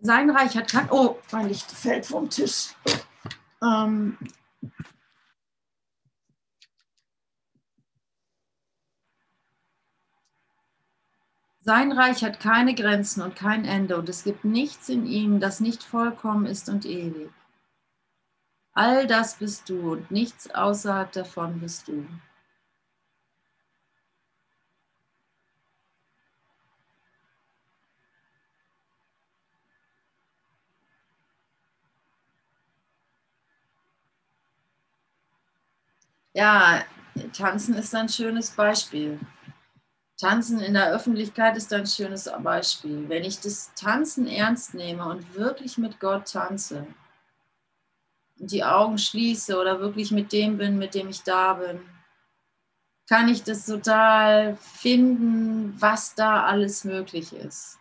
sein 0.00 0.30
Reich 0.30 0.56
hat 0.56 0.72
oh, 0.90 1.18
mein 1.32 1.48
Licht 1.48 1.70
fällt 1.70 2.06
vom 2.06 2.28
Tisch. 2.28 2.74
Ähm, 3.62 4.16
Sein 11.62 11.92
Reich 11.92 12.24
hat 12.24 12.40
keine 12.40 12.74
Grenzen 12.74 13.20
und 13.22 13.36
kein 13.36 13.66
Ende 13.66 13.98
und 13.98 14.08
es 14.08 14.24
gibt 14.24 14.44
nichts 14.44 14.88
in 14.88 15.06
ihm, 15.06 15.40
das 15.40 15.60
nicht 15.60 15.82
vollkommen 15.82 16.46
ist 16.46 16.70
und 16.70 16.86
ewig. 16.86 17.30
All 18.72 19.06
das 19.06 19.36
bist 19.36 19.68
du 19.68 19.92
und 19.92 20.10
nichts 20.10 20.50
außerhalb 20.50 21.12
davon 21.12 21.60
bist 21.60 21.86
du. 21.88 22.06
Ja, 36.40 36.84
tanzen 37.34 37.74
ist 37.74 37.94
ein 37.94 38.08
schönes 38.08 38.48
Beispiel. 38.52 39.20
Tanzen 40.18 40.58
in 40.60 40.72
der 40.72 40.90
Öffentlichkeit 40.90 41.54
ist 41.54 41.70
ein 41.70 41.86
schönes 41.86 42.30
Beispiel. 42.42 43.06
Wenn 43.10 43.24
ich 43.24 43.40
das 43.40 43.74
Tanzen 43.74 44.26
ernst 44.26 44.72
nehme 44.72 45.04
und 45.04 45.34
wirklich 45.34 45.76
mit 45.76 46.00
Gott 46.00 46.32
tanze 46.32 46.86
und 48.38 48.50
die 48.50 48.64
Augen 48.64 48.96
schließe 48.96 49.54
oder 49.60 49.80
wirklich 49.80 50.12
mit 50.12 50.32
dem 50.32 50.56
bin, 50.56 50.78
mit 50.78 50.94
dem 50.94 51.10
ich 51.10 51.22
da 51.24 51.52
bin, 51.52 51.78
kann 53.06 53.28
ich 53.28 53.42
das 53.42 53.66
total 53.66 54.56
finden, 54.56 55.76
was 55.78 56.14
da 56.14 56.44
alles 56.44 56.84
möglich 56.84 57.34
ist. 57.34 57.78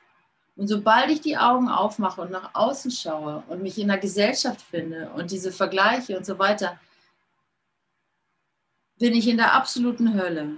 Und 0.58 0.68
sobald 0.68 1.10
ich 1.10 1.22
die 1.22 1.38
Augen 1.38 1.70
aufmache 1.70 2.20
und 2.20 2.32
nach 2.32 2.54
außen 2.56 2.92
schaue 2.92 3.42
und 3.48 3.64
mich 3.64 3.80
in 3.80 3.88
der 3.88 4.00
Gesellschaft 4.00 4.62
finde 4.62 5.12
und 5.12 5.32
diese 5.32 5.54
Vergleiche 5.54 6.18
und 6.18 6.26
so 6.26 6.38
weiter, 6.38 6.78
bin 9.00 9.14
ich 9.14 9.28
in 9.28 9.38
der 9.38 9.54
absoluten 9.54 10.14
Hölle. 10.14 10.58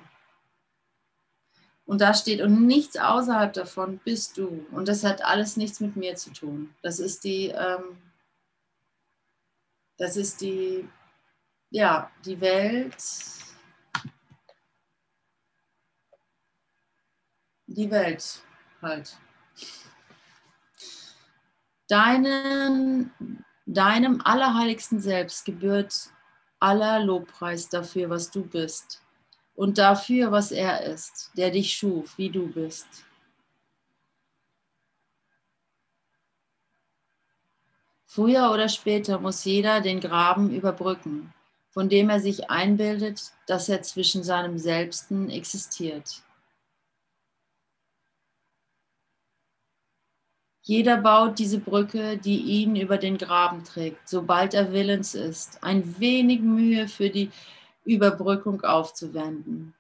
Und 1.86 2.02
da 2.02 2.14
steht, 2.14 2.42
und 2.42 2.66
nichts 2.66 2.98
außerhalb 2.98 3.54
davon 3.54 4.00
bist 4.00 4.38
du. 4.38 4.66
Und 4.72 4.88
das 4.88 5.04
hat 5.04 5.24
alles 5.24 5.58
nichts 5.58 5.80
mit 5.80 5.96
mir 5.96 6.16
zu 6.16 6.32
tun. 6.32 6.74
Das 6.82 7.00
ist 7.00 7.24
die, 7.24 7.48
ähm, 7.48 7.98
das 9.98 10.18
ist 10.18 10.42
die, 10.42 10.88
ja, 11.70 12.10
die 12.26 12.40
Welt, 12.42 12.96
die 17.68 17.92
Welt 17.92 18.42
halt. 18.82 19.18
Deinen, 21.88 23.12
deinem 23.66 24.22
allerheiligsten 24.22 25.02
Selbst 25.02 25.46
gebührt 25.46 26.10
aller 26.62 27.00
Lobpreis 27.04 27.70
dafür, 27.70 28.10
was 28.10 28.32
du 28.32 28.44
bist 28.44 29.02
und 29.56 29.78
dafür, 29.78 30.32
was 30.32 30.52
er 30.52 30.84
ist, 30.84 31.32
der 31.36 31.52
dich 31.52 31.74
schuf, 31.74 32.18
wie 32.18 32.30
du 32.30 32.48
bist. 32.48 32.88
Früher 38.06 38.52
oder 38.52 38.68
später 38.68 39.20
muss 39.20 39.46
jeder 39.46 39.80
den 39.80 40.02
Graben 40.02 40.54
überbrücken, 40.54 41.34
von 41.70 41.88
dem 41.88 42.10
er 42.10 42.20
sich 42.20 42.50
einbildet, 42.50 43.32
dass 43.48 43.70
er 43.70 43.82
zwischen 43.82 44.24
seinem 44.24 44.58
Selbsten 44.58 45.30
existiert. 45.30 46.22
Jeder 50.72 50.96
baut 50.96 51.38
diese 51.38 51.60
Brücke, 51.60 52.18
die 52.18 52.40
ihn 52.40 52.78
über 52.78 52.98
den 52.98 53.18
Graben 53.18 53.66
trägt, 53.66 54.08
sobald 54.08 54.54
er 54.54 54.72
willens 54.72 55.16
ist, 55.16 55.62
ein 55.66 56.00
wenig 56.00 56.40
Mühe 56.40 56.88
für 56.88 57.10
die 57.10 57.30
Überbrückung 57.84 58.62
aufzuwenden. 58.62 59.74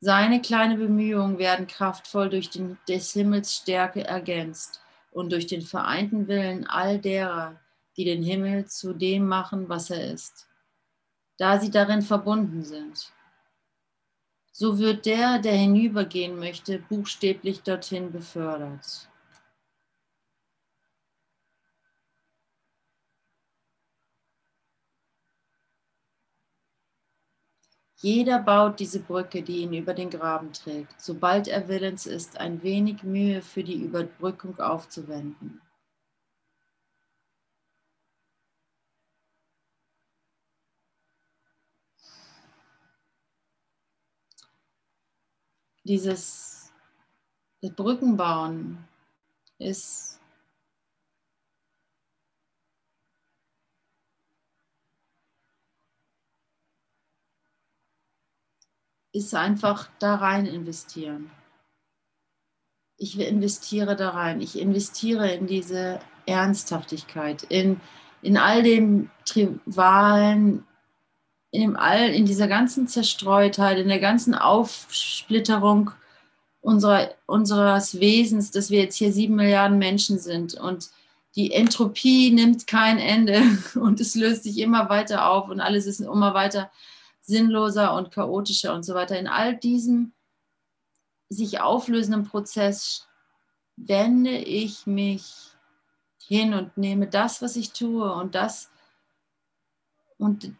Seine 0.00 0.40
kleinen 0.40 0.78
Bemühungen 0.78 1.36
werden 1.36 1.66
kraftvoll 1.66 2.30
durch 2.30 2.48
den, 2.48 2.78
des 2.88 3.12
Himmels 3.12 3.54
Stärke 3.54 4.02
ergänzt 4.02 4.80
und 5.10 5.30
durch 5.30 5.46
den 5.46 5.60
vereinten 5.60 6.26
Willen 6.26 6.66
all 6.66 6.98
derer, 6.98 7.60
die 7.98 8.06
den 8.06 8.22
Himmel 8.22 8.64
zu 8.64 8.94
dem 8.94 9.28
machen, 9.28 9.68
was 9.68 9.90
er 9.90 10.10
ist, 10.10 10.48
da 11.36 11.60
sie 11.60 11.70
darin 11.70 12.00
verbunden 12.00 12.64
sind. 12.64 13.12
So 14.52 14.78
wird 14.78 15.04
der, 15.04 15.38
der 15.38 15.52
hinübergehen 15.52 16.38
möchte, 16.38 16.78
buchstäblich 16.78 17.60
dorthin 17.60 18.10
befördert. 18.10 19.09
Jeder 28.02 28.38
baut 28.38 28.80
diese 28.80 29.00
Brücke, 29.00 29.42
die 29.42 29.58
ihn 29.58 29.74
über 29.74 29.92
den 29.92 30.08
Graben 30.08 30.54
trägt, 30.54 30.98
sobald 30.98 31.48
er 31.48 31.68
willens 31.68 32.06
ist, 32.06 32.38
ein 32.38 32.62
wenig 32.62 33.02
Mühe 33.02 33.42
für 33.42 33.62
die 33.62 33.74
Überbrückung 33.74 34.58
aufzuwenden. 34.58 35.60
Dieses 45.84 46.72
Brückenbauen 47.60 48.78
ist 49.58 50.19
ist 59.12 59.34
einfach 59.34 59.88
da 59.98 60.16
rein 60.16 60.46
investieren. 60.46 61.30
Ich 62.96 63.18
investiere 63.18 63.96
da 63.96 64.10
rein. 64.10 64.40
Ich 64.40 64.58
investiere 64.58 65.32
in 65.32 65.46
diese 65.46 66.00
Ernsthaftigkeit, 66.26 67.42
in, 67.44 67.80
in 68.22 68.36
all 68.36 68.62
dem 68.62 69.10
Trivialen, 69.24 70.64
in, 71.50 71.62
dem 71.62 71.76
all, 71.76 72.10
in 72.10 72.26
dieser 72.26 72.46
ganzen 72.46 72.86
Zerstreutheit, 72.88 73.78
in 73.78 73.88
der 73.88 74.00
ganzen 74.00 74.34
Aufsplitterung 74.34 75.92
unserer, 76.60 77.14
unseres 77.26 77.98
Wesens, 78.00 78.50
dass 78.50 78.70
wir 78.70 78.80
jetzt 78.80 78.96
hier 78.96 79.12
sieben 79.12 79.34
Milliarden 79.36 79.78
Menschen 79.78 80.18
sind 80.18 80.54
und 80.54 80.90
die 81.36 81.52
Entropie 81.52 82.30
nimmt 82.32 82.66
kein 82.66 82.98
Ende 82.98 83.42
und 83.74 84.00
es 84.00 84.14
löst 84.14 84.44
sich 84.44 84.58
immer 84.58 84.88
weiter 84.88 85.30
auf 85.30 85.48
und 85.48 85.60
alles 85.60 85.86
ist 85.86 86.00
immer 86.00 86.34
weiter 86.34 86.70
sinnloser 87.30 87.94
und 87.94 88.10
chaotischer 88.10 88.74
und 88.74 88.82
so 88.82 88.94
weiter. 88.94 89.18
In 89.18 89.28
all 89.28 89.56
diesem 89.56 90.12
sich 91.28 91.60
auflösenden 91.60 92.24
Prozess 92.24 93.08
wende 93.76 94.36
ich 94.36 94.86
mich 94.86 95.32
hin 96.26 96.54
und 96.54 96.76
nehme 96.76 97.06
das, 97.06 97.40
was 97.40 97.56
ich 97.56 97.72
tue 97.72 98.12
und 98.12 98.34
das 98.34 98.70
und 100.18 100.52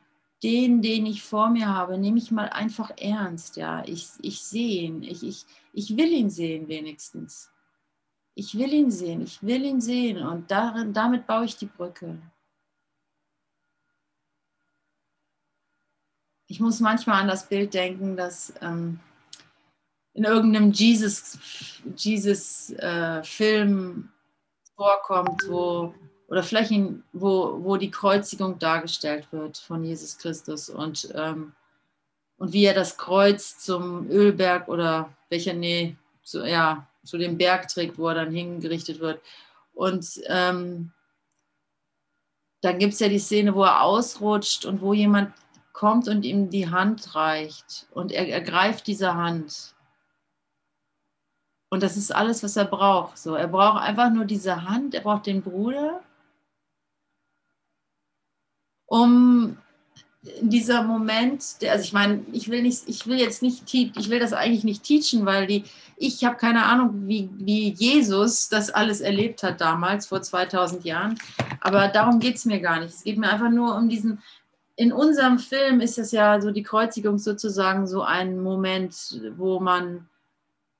den, 0.42 0.80
den 0.80 1.04
ich 1.04 1.22
vor 1.22 1.50
mir 1.50 1.68
habe, 1.68 1.98
nehme 1.98 2.18
ich 2.18 2.30
mal 2.30 2.48
einfach 2.48 2.90
ernst. 2.96 3.56
Ja, 3.56 3.84
ich, 3.84 4.08
ich 4.22 4.42
sehe 4.42 4.82
ihn, 4.84 5.02
ich, 5.02 5.22
ich, 5.22 5.44
ich 5.74 5.96
will 5.96 6.10
ihn 6.10 6.30
sehen 6.30 6.68
wenigstens. 6.68 7.50
Ich 8.34 8.56
will 8.56 8.72
ihn 8.72 8.90
sehen, 8.90 9.20
ich 9.20 9.42
will 9.42 9.64
ihn 9.64 9.82
sehen 9.82 10.22
und 10.22 10.50
darin, 10.50 10.94
damit 10.94 11.26
baue 11.26 11.44
ich 11.44 11.56
die 11.56 11.66
Brücke. 11.66 12.18
Ich 16.50 16.58
muss 16.58 16.80
manchmal 16.80 17.22
an 17.22 17.28
das 17.28 17.48
Bild 17.48 17.74
denken, 17.74 18.16
dass 18.16 18.52
ähm, 18.60 18.98
in 20.14 20.24
irgendeinem 20.24 20.72
Jesus-Film 20.72 21.94
Jesus, 21.96 22.70
äh, 22.70 23.22
vorkommt, 24.74 25.42
wo, 25.48 25.94
oder 26.26 26.42
Flächen, 26.42 27.04
wo, 27.12 27.62
wo 27.62 27.76
die 27.76 27.92
Kreuzigung 27.92 28.58
dargestellt 28.58 29.28
wird 29.30 29.58
von 29.58 29.84
Jesus 29.84 30.18
Christus 30.18 30.68
und, 30.68 31.08
ähm, 31.14 31.52
und 32.36 32.52
wie 32.52 32.64
er 32.64 32.74
das 32.74 32.98
Kreuz 32.98 33.58
zum 33.58 34.10
Ölberg 34.10 34.66
oder 34.66 35.08
welcher, 35.28 35.54
nee, 35.54 35.96
zu, 36.24 36.44
ja, 36.44 36.88
zu 37.04 37.16
dem 37.16 37.38
Berg 37.38 37.68
trägt, 37.68 37.96
wo 37.96 38.08
er 38.08 38.16
dann 38.16 38.32
hingerichtet 38.32 38.98
wird. 38.98 39.22
Und 39.72 40.20
ähm, 40.26 40.90
dann 42.60 42.80
gibt 42.80 42.94
es 42.94 42.98
ja 42.98 43.08
die 43.08 43.20
Szene, 43.20 43.54
wo 43.54 43.62
er 43.62 43.82
ausrutscht 43.82 44.64
und 44.64 44.82
wo 44.82 44.92
jemand 44.94 45.32
kommt 45.80 46.08
und 46.08 46.26
ihm 46.26 46.50
die 46.50 46.68
Hand 46.68 47.14
reicht 47.14 47.86
und 47.92 48.12
er 48.12 48.28
ergreift 48.28 48.86
diese 48.86 49.14
Hand. 49.14 49.74
Und 51.70 51.82
das 51.82 51.96
ist 51.96 52.14
alles, 52.14 52.42
was 52.42 52.54
er 52.56 52.66
braucht. 52.66 53.16
So, 53.16 53.34
er 53.34 53.48
braucht 53.48 53.80
einfach 53.80 54.10
nur 54.10 54.26
diese 54.26 54.68
Hand, 54.68 54.94
er 54.94 55.00
braucht 55.00 55.24
den 55.24 55.40
Bruder, 55.40 56.02
um 58.84 59.56
dieser 60.42 60.82
Moment, 60.82 61.62
der, 61.62 61.72
also 61.72 61.84
ich 61.84 61.94
meine, 61.94 62.26
ich 62.30 62.50
will 62.50 62.60
nicht, 62.60 62.82
ich 62.86 63.06
will 63.06 63.18
jetzt 63.18 63.40
nicht, 63.40 63.72
ich 63.72 64.10
will 64.10 64.18
das 64.18 64.34
eigentlich 64.34 64.64
nicht 64.64 64.82
teachen, 64.82 65.24
weil 65.24 65.46
die, 65.46 65.64
ich 65.96 66.22
habe 66.24 66.36
keine 66.36 66.64
Ahnung, 66.64 67.08
wie, 67.08 67.30
wie 67.38 67.70
Jesus 67.70 68.50
das 68.50 68.68
alles 68.68 69.00
erlebt 69.00 69.42
hat 69.42 69.62
damals, 69.62 70.08
vor 70.08 70.20
2000 70.20 70.84
Jahren. 70.84 71.18
Aber 71.62 71.88
darum 71.88 72.20
geht 72.20 72.36
es 72.36 72.44
mir 72.44 72.60
gar 72.60 72.80
nicht. 72.80 72.92
Es 72.92 73.04
geht 73.04 73.16
mir 73.16 73.30
einfach 73.30 73.48
nur 73.48 73.74
um 73.76 73.88
diesen, 73.88 74.20
in 74.76 74.92
unserem 74.92 75.38
Film 75.38 75.80
ist 75.80 75.98
es 75.98 76.12
ja 76.12 76.40
so 76.40 76.50
die 76.50 76.62
Kreuzigung 76.62 77.18
sozusagen 77.18 77.86
so 77.86 78.02
ein 78.02 78.40
Moment, 78.40 79.20
wo 79.36 79.60
man 79.60 80.08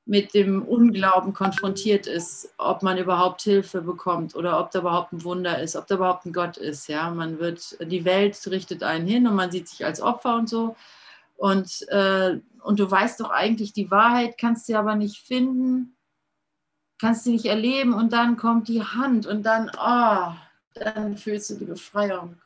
mit 0.06 0.34
dem 0.34 0.62
Unglauben 0.62 1.32
konfrontiert 1.32 2.06
ist, 2.06 2.52
ob 2.58 2.82
man 2.82 2.98
überhaupt 2.98 3.42
Hilfe 3.42 3.80
bekommt 3.80 4.34
oder 4.34 4.58
ob 4.58 4.70
da 4.70 4.80
überhaupt 4.80 5.12
ein 5.12 5.22
Wunder 5.22 5.62
ist, 5.62 5.76
ob 5.76 5.86
da 5.86 5.96
überhaupt 5.96 6.26
ein 6.26 6.32
Gott 6.32 6.56
ist. 6.56 6.88
Ja, 6.88 7.10
man 7.10 7.38
wird, 7.38 7.76
die 7.80 8.04
Welt 8.04 8.44
richtet 8.48 8.82
einen 8.82 9.06
hin 9.06 9.28
und 9.28 9.36
man 9.36 9.52
sieht 9.52 9.68
sich 9.68 9.84
als 9.84 10.00
Opfer 10.00 10.34
und 10.34 10.48
so. 10.48 10.74
Und, 11.36 11.86
äh, 11.90 12.38
und 12.62 12.80
du 12.80 12.90
weißt 12.90 13.20
doch 13.20 13.30
eigentlich 13.30 13.72
die 13.72 13.90
Wahrheit, 13.90 14.36
kannst 14.36 14.66
sie 14.66 14.74
aber 14.74 14.96
nicht 14.96 15.18
finden, 15.24 15.96
kannst 16.98 17.24
sie 17.24 17.32
nicht 17.32 17.46
erleben 17.46 17.94
und 17.94 18.12
dann 18.12 18.36
kommt 18.36 18.68
die 18.68 18.82
Hand 18.82 19.26
und 19.26 19.44
dann, 19.44 19.70
oh, 19.78 20.32
dann 20.74 21.16
fühlst 21.16 21.50
du 21.50 21.54
die 21.54 21.64
Befreiung 21.66 22.36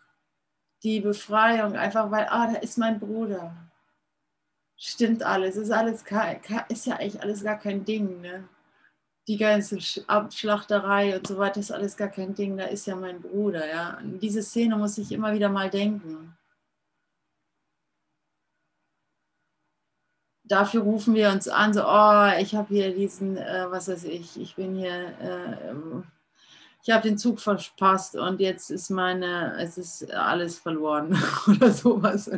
die 0.84 1.00
Befreiung, 1.00 1.76
einfach 1.76 2.10
weil, 2.10 2.26
ah, 2.28 2.52
da 2.52 2.58
ist 2.60 2.78
mein 2.78 3.00
Bruder. 3.00 3.56
Stimmt 4.76 5.22
alles, 5.22 5.56
ist 5.56 5.70
alles 5.70 6.04
ist 6.68 6.86
ja 6.86 6.96
eigentlich 6.96 7.22
alles 7.22 7.42
gar 7.42 7.58
kein 7.58 7.84
Ding, 7.84 8.20
ne? 8.20 8.48
Die 9.26 9.38
ganze 9.38 9.78
Abschlachterei 10.06 11.16
und 11.16 11.26
so 11.26 11.38
weiter 11.38 11.60
ist 11.60 11.72
alles 11.72 11.96
gar 11.96 12.08
kein 12.08 12.34
Ding, 12.34 12.58
da 12.58 12.64
ist 12.66 12.86
ja 12.86 12.96
mein 12.96 13.22
Bruder, 13.22 13.66
ja. 13.68 13.90
An 13.94 14.18
diese 14.20 14.42
Szene 14.42 14.76
muss 14.76 14.98
ich 14.98 15.12
immer 15.12 15.32
wieder 15.32 15.48
mal 15.48 15.70
denken. 15.70 16.36
Dafür 20.46 20.82
rufen 20.82 21.14
wir 21.14 21.30
uns 21.30 21.48
an, 21.48 21.72
so, 21.72 21.82
oh, 21.86 22.28
ich 22.38 22.54
habe 22.54 22.68
hier 22.68 22.94
diesen, 22.94 23.38
äh, 23.38 23.66
was 23.70 23.88
weiß 23.88 24.04
ich, 24.04 24.38
ich 24.38 24.54
bin 24.56 24.74
hier, 24.74 25.18
äh, 25.18 25.74
ich 26.86 26.90
habe 26.90 27.08
den 27.08 27.16
Zug 27.16 27.40
verpasst 27.40 28.14
und 28.14 28.40
jetzt 28.40 28.70
ist 28.70 28.90
meine, 28.90 29.56
es 29.58 29.78
ist 29.78 30.12
alles 30.12 30.58
verloren 30.58 31.18
oder 31.48 31.70
sowas. 31.70 32.30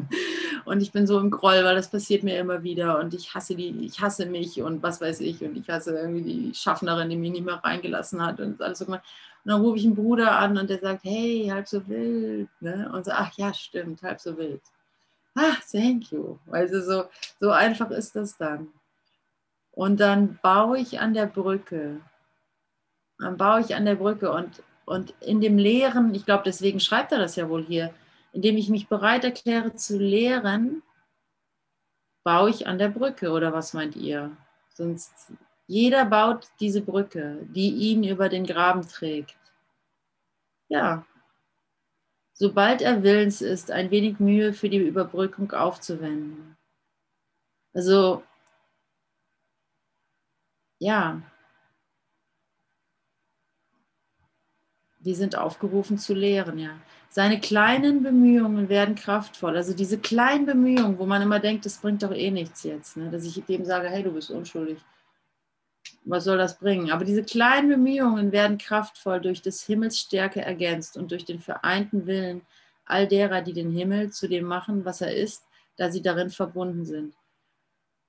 Und 0.64 0.80
ich 0.80 0.92
bin 0.92 1.04
so 1.08 1.18
im 1.18 1.32
Groll, 1.32 1.64
weil 1.64 1.74
das 1.74 1.90
passiert 1.90 2.22
mir 2.22 2.38
immer 2.38 2.62
wieder 2.62 3.00
und 3.00 3.12
ich 3.12 3.34
hasse 3.34 3.56
die, 3.56 3.70
ich 3.84 4.00
hasse 4.00 4.24
mich 4.24 4.62
und 4.62 4.84
was 4.84 5.00
weiß 5.00 5.18
ich 5.18 5.42
und 5.42 5.56
ich 5.56 5.68
hasse 5.68 5.98
irgendwie 5.98 6.22
die 6.22 6.54
Schaffnerin, 6.54 7.10
die 7.10 7.16
mich 7.16 7.32
nicht 7.32 7.44
mehr 7.44 7.56
reingelassen 7.56 8.24
hat 8.24 8.38
und 8.38 8.62
alles 8.62 8.78
so 8.78 8.86
Und 8.86 9.00
dann 9.44 9.60
rufe 9.60 9.78
ich 9.78 9.84
einen 9.84 9.96
Bruder 9.96 10.38
an 10.38 10.56
und 10.56 10.70
der 10.70 10.78
sagt, 10.78 11.02
hey, 11.02 11.48
halb 11.50 11.66
so 11.66 11.88
wild. 11.88 12.48
Ne? 12.60 12.88
Und 12.94 13.04
so, 13.04 13.10
ach 13.12 13.32
ja, 13.36 13.52
stimmt, 13.52 14.04
halb 14.04 14.20
so 14.20 14.38
wild. 14.38 14.62
Ach, 15.34 15.60
thank 15.72 16.12
you. 16.12 16.38
Also 16.52 16.80
so, 16.82 17.06
so 17.40 17.50
einfach 17.50 17.90
ist 17.90 18.14
das 18.14 18.36
dann. 18.36 18.68
Und 19.72 19.98
dann 19.98 20.38
baue 20.40 20.78
ich 20.78 21.00
an 21.00 21.14
der 21.14 21.26
Brücke 21.26 22.00
dann 23.18 23.36
baue 23.36 23.60
ich 23.60 23.74
an 23.74 23.84
der 23.84 23.94
Brücke 23.94 24.30
und, 24.30 24.62
und 24.84 25.14
in 25.20 25.40
dem 25.40 25.58
Lehren, 25.58 26.14
ich 26.14 26.24
glaube, 26.24 26.44
deswegen 26.44 26.80
schreibt 26.80 27.12
er 27.12 27.18
das 27.18 27.36
ja 27.36 27.48
wohl 27.48 27.64
hier, 27.64 27.92
indem 28.32 28.56
ich 28.56 28.68
mich 28.68 28.88
bereit 28.88 29.24
erkläre 29.24 29.74
zu 29.74 29.98
lehren, 29.98 30.82
baue 32.24 32.50
ich 32.50 32.66
an 32.66 32.78
der 32.78 32.88
Brücke 32.88 33.30
oder 33.30 33.52
was 33.52 33.72
meint 33.72 33.96
ihr? 33.96 34.36
Sonst 34.74 35.32
jeder 35.66 36.04
baut 36.04 36.48
diese 36.60 36.82
Brücke, 36.82 37.46
die 37.48 37.70
ihn 37.70 38.04
über 38.04 38.28
den 38.28 38.44
Graben 38.44 38.86
trägt. 38.86 39.36
Ja, 40.68 41.06
sobald 42.34 42.82
er 42.82 43.02
willens 43.02 43.40
ist, 43.40 43.70
ein 43.70 43.90
wenig 43.90 44.20
Mühe 44.20 44.52
für 44.52 44.68
die 44.68 44.78
Überbrückung 44.78 45.52
aufzuwenden. 45.52 46.56
Also, 47.72 48.22
ja, 50.78 51.22
Wir 55.06 55.14
sind 55.14 55.38
aufgerufen 55.38 55.98
zu 55.98 56.14
lehren, 56.14 56.58
ja. 56.58 56.80
Seine 57.10 57.38
kleinen 57.38 58.02
Bemühungen 58.02 58.68
werden 58.68 58.96
kraftvoll. 58.96 59.56
Also 59.56 59.72
diese 59.72 59.98
kleinen 59.98 60.46
Bemühungen, 60.46 60.98
wo 60.98 61.06
man 61.06 61.22
immer 61.22 61.38
denkt, 61.38 61.64
das 61.64 61.78
bringt 61.78 62.02
doch 62.02 62.10
eh 62.10 62.32
nichts 62.32 62.64
jetzt, 62.64 62.96
ne? 62.96 63.08
dass 63.08 63.24
ich 63.24 63.40
dem 63.44 63.64
sage, 63.64 63.88
hey, 63.88 64.02
du 64.02 64.10
bist 64.10 64.32
unschuldig. 64.32 64.78
Was 66.04 66.24
soll 66.24 66.38
das 66.38 66.58
bringen? 66.58 66.90
Aber 66.90 67.04
diese 67.04 67.22
kleinen 67.22 67.68
Bemühungen 67.68 68.32
werden 68.32 68.58
kraftvoll 68.58 69.20
durch 69.20 69.42
des 69.42 69.62
Himmels 69.62 69.96
Stärke 69.96 70.40
ergänzt 70.40 70.96
und 70.96 71.12
durch 71.12 71.24
den 71.24 71.38
vereinten 71.38 72.06
Willen 72.06 72.42
all 72.84 73.06
derer, 73.06 73.42
die 73.42 73.52
den 73.52 73.70
Himmel 73.70 74.10
zu 74.10 74.26
dem 74.26 74.44
machen, 74.44 74.84
was 74.84 75.02
er 75.02 75.14
ist, 75.14 75.46
da 75.76 75.88
sie 75.88 76.02
darin 76.02 76.30
verbunden 76.30 76.84
sind. 76.84 77.14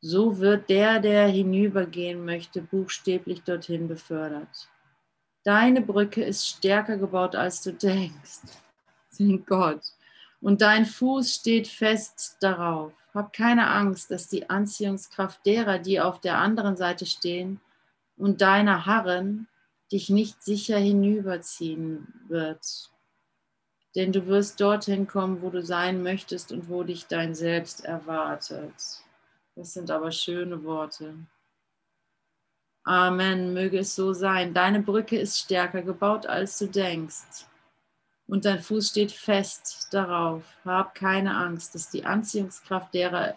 So 0.02 0.39
wird 0.39 0.68
der, 0.72 1.00
der 1.00 1.28
hinübergehen 1.28 2.26
möchte, 2.26 2.64
buchstäblich 2.64 3.43
dorthin 3.43 3.88
befördert. 3.88 4.68
Deine 5.48 5.80
Brücke 5.80 6.26
ist 6.26 6.45
stärker 6.45 6.98
gebaut, 6.98 7.34
als 7.34 7.62
du 7.62 7.72
denkst. 7.72 8.41
Thank 9.18 9.48
Gott. 9.48 9.80
Und 10.41 10.62
dein 10.62 10.86
Fuß 10.86 11.36
steht 11.36 11.70
fest 11.70 12.36
darauf. 12.41 12.91
Hab 13.14 13.32
keine 13.32 13.70
Angst, 13.70 14.12
dass 14.12 14.28
die 14.28 14.50
Anziehungskraft 14.50 15.45
derer, 15.45 15.80
die 15.80 16.02
auf 16.02 16.20
der 16.20 16.38
anderen 16.38 16.76
Seite 16.76 17.06
stehen 17.06 17.62
und 18.18 18.41
deiner 18.41 18.86
harren, 18.86 19.48
dich 19.89 20.10
nicht 20.10 20.43
sicher 20.43 20.80
hinüberziehen 20.80 22.26
wird. 22.28 22.91
Denn 23.95 24.12
du 24.12 24.28
wirst 24.28 24.60
dorthin 24.60 25.08
kommen, 25.08 25.41
wo 25.41 25.50
du 25.50 25.64
sein 25.64 26.04
möchtest 26.04 26.52
und 26.52 26.68
wo 26.68 26.84
dich 26.84 27.08
dein 27.08 27.34
Selbst 27.34 27.86
erwartet. 27.86 28.74
Das 29.56 29.74
sind 29.74 29.91
aber 29.91 30.12
schöne 30.12 30.66
Worte. 30.66 31.16
Amen, 32.88 33.54
möge 33.54 33.80
es 33.80 33.96
so 33.96 34.14
sein. 34.14 34.54
Deine 34.54 34.82
Brücke 34.82 35.20
ist 35.20 35.38
stärker 35.38 35.82
gebaut, 35.82 36.26
als 36.26 36.58
du 36.58 36.68
denkst. 36.68 37.46
Und 38.28 38.46
dein 38.46 38.62
Fuß 38.62 38.88
steht 38.88 39.12
fest 39.12 39.90
darauf. 39.92 40.46
Hab 40.64 40.96
keine 40.96 41.36
Angst, 41.36 41.76
dass 41.76 41.90
die 41.90 42.06
Anziehungskraft 42.06 42.94
derer, 42.94 43.36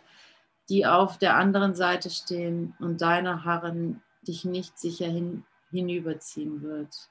die 0.68 0.86
auf 0.86 1.18
der 1.18 1.34
anderen 1.34 1.74
Seite 1.74 2.11
stehen 2.11 2.76
und 2.78 3.01
deine 3.01 3.44
Harren 3.44 4.01
dich 4.22 4.44
nicht 4.44 4.78
sicher 4.78 5.07
hin, 5.07 5.44
hinüberziehen 5.72 6.62
wird. 6.62 7.11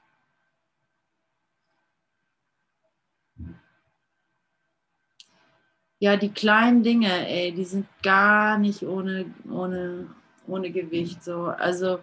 Ja, 5.98 6.16
die 6.16 6.32
kleinen 6.32 6.82
Dinge, 6.82 7.28
ey, 7.28 7.52
die 7.52 7.66
sind 7.66 7.86
gar 8.02 8.56
nicht 8.56 8.82
ohne, 8.82 9.26
ohne, 9.50 10.06
ohne 10.46 10.70
Gewicht. 10.70 11.22
So. 11.22 11.44
Also 11.44 12.00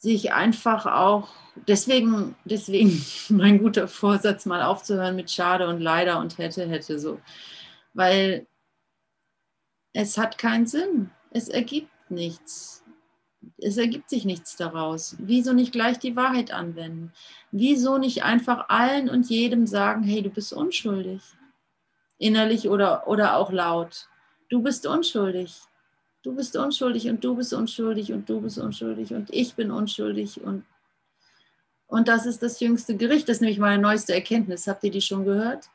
sich 0.00 0.32
einfach 0.32 0.86
auch, 0.86 1.28
deswegen, 1.68 2.34
deswegen 2.44 3.04
mein 3.28 3.58
guter 3.58 3.86
Vorsatz, 3.86 4.46
mal 4.46 4.62
aufzuhören 4.62 5.14
mit 5.14 5.30
Schade 5.30 5.68
und 5.68 5.80
Leider 5.80 6.18
und 6.18 6.38
hätte, 6.38 6.66
hätte 6.68 6.98
so. 6.98 7.20
Weil 7.92 8.46
es 9.92 10.16
hat 10.16 10.38
keinen 10.38 10.66
Sinn. 10.66 11.10
Es 11.30 11.48
ergibt 11.48 12.10
nichts. 12.10 12.82
Es 13.58 13.76
ergibt 13.76 14.08
sich 14.08 14.24
nichts 14.24 14.56
daraus. 14.56 15.16
Wieso 15.18 15.52
nicht 15.52 15.72
gleich 15.72 15.98
die 15.98 16.16
Wahrheit 16.16 16.50
anwenden? 16.50 17.12
Wieso 17.50 17.98
nicht 17.98 18.22
einfach 18.22 18.68
allen 18.68 19.10
und 19.10 19.28
jedem 19.28 19.66
sagen, 19.66 20.02
hey, 20.02 20.22
du 20.22 20.30
bist 20.30 20.52
unschuldig? 20.52 21.22
Innerlich 22.18 22.68
oder, 22.68 23.06
oder 23.06 23.36
auch 23.36 23.52
laut. 23.52 24.08
Du 24.48 24.62
bist 24.62 24.86
unschuldig 24.86 25.60
du 26.22 26.34
bist 26.34 26.56
unschuldig 26.56 27.08
und 27.08 27.24
du 27.24 27.36
bist 27.36 27.52
unschuldig 27.52 28.12
und 28.12 28.28
du 28.28 28.40
bist 28.40 28.58
unschuldig 28.58 29.14
und 29.14 29.30
ich 29.32 29.54
bin 29.54 29.70
unschuldig 29.70 30.40
und, 30.42 30.64
und 31.86 32.08
das 32.08 32.26
ist 32.26 32.42
das 32.42 32.60
jüngste 32.60 32.96
Gericht. 32.96 33.28
Das 33.28 33.36
ist 33.36 33.40
nämlich 33.40 33.58
meine 33.58 33.82
neueste 33.82 34.14
Erkenntnis. 34.14 34.66
Habt 34.66 34.84
ihr 34.84 34.90
die 34.90 35.00
schon 35.00 35.24
gehört? 35.24 35.68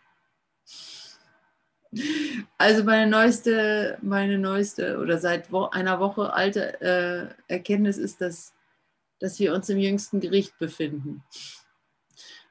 Also 2.58 2.84
meine 2.84 3.10
neueste, 3.10 3.98
meine 4.02 4.38
neueste 4.38 5.00
oder 5.00 5.18
seit 5.18 5.52
wo, 5.52 5.66
einer 5.66 6.00
Woche 6.00 6.34
alte 6.34 6.82
äh, 6.82 7.54
Erkenntnis 7.54 7.98
ist, 7.98 8.22
dass, 8.22 8.54
dass 9.20 9.40
wir 9.40 9.54
uns 9.54 9.70
im 9.70 9.78
jüngsten 9.78 10.20
Gericht 10.20 10.58
befinden. 10.58 11.24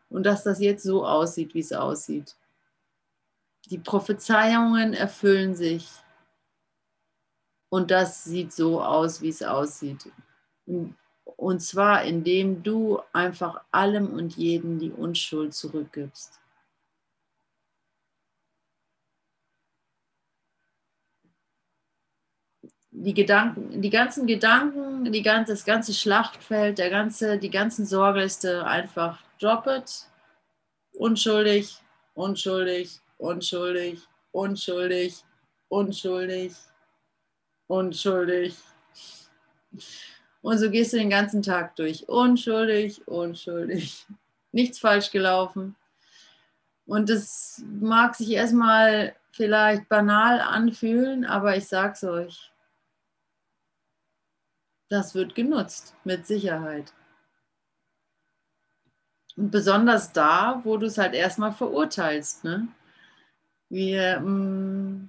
Und 0.09 0.25
dass 0.25 0.45
das 0.45 0.61
jetzt 0.61 0.85
so 0.85 1.07
aussieht, 1.07 1.55
wie 1.55 1.61
es 1.61 1.73
aussieht. 1.73 2.37
Die 3.71 3.79
Prophezeiungen 3.79 4.93
erfüllen 4.93 5.55
sich 5.55 5.89
und 7.75 7.91
das 7.91 8.23
sieht 8.23 8.53
so 8.53 8.81
aus, 8.81 9.21
wie 9.21 9.31
es 9.31 9.43
aussieht. 9.43 10.09
Und 11.25 11.59
zwar, 11.59 12.05
indem 12.05 12.63
du 12.63 13.01
einfach 13.13 13.65
allem 13.73 14.13
und 14.13 14.37
jedem 14.37 14.79
die 14.79 14.93
Unschuld 14.93 15.55
zurückgibst. 15.55 16.39
Die 22.93 23.13
Gedanken, 23.13 23.83
die 23.83 23.91
ganzen 23.91 24.29
Gedanken, 24.29 25.11
die 25.11 25.23
ganze, 25.23 25.55
das 25.55 25.65
ganze 25.65 25.95
Schlachtfeld, 25.95 26.79
der 26.79 26.91
ganze, 26.91 27.39
die 27.39 27.51
ganzen 27.51 27.87
Sorgeliste 27.87 28.65
einfach 28.65 29.21
drop 29.41 29.67
it. 29.67 30.07
Unschuldig, 30.93 31.77
unschuldig, 32.15 33.01
unschuldig, 33.19 33.99
unschuldig, 34.31 35.25
unschuldig 35.69 36.55
unschuldig. 37.67 38.57
Und 40.43 40.59
so 40.59 40.71
gehst 40.71 40.93
du 40.93 40.99
den 40.99 41.11
ganzen 41.11 41.43
Tag 41.43 41.77
durch. 41.77 42.09
Unschuldig, 42.09 43.07
unschuldig. 43.09 44.07
Nichts 44.53 44.79
falsch 44.79 45.11
gelaufen. 45.11 45.75
Und 46.87 47.09
das 47.09 47.63
mag 47.81 48.15
sich 48.15 48.31
erstmal 48.31 49.17
vielleicht 49.33 49.89
banal 49.89 50.41
anfühlen, 50.41 51.25
aber 51.25 51.57
ich 51.57 51.67
sag's 51.67 52.05
euch. 52.05 52.53
Das 54.91 55.15
wird 55.15 55.35
genutzt, 55.35 55.95
mit 56.05 56.27
Sicherheit. 56.27 56.93
Und 59.37 59.51
besonders 59.51 60.13
da, 60.13 60.61
wo 60.65 60.77
du 60.77 60.87
es 60.87 60.99
halt 60.99 61.15
erstmal 61.15 61.53
verurteilst. 61.53 62.45
Ne? 62.45 62.69
Wir, 63.69 64.21
mh, 64.21 65.09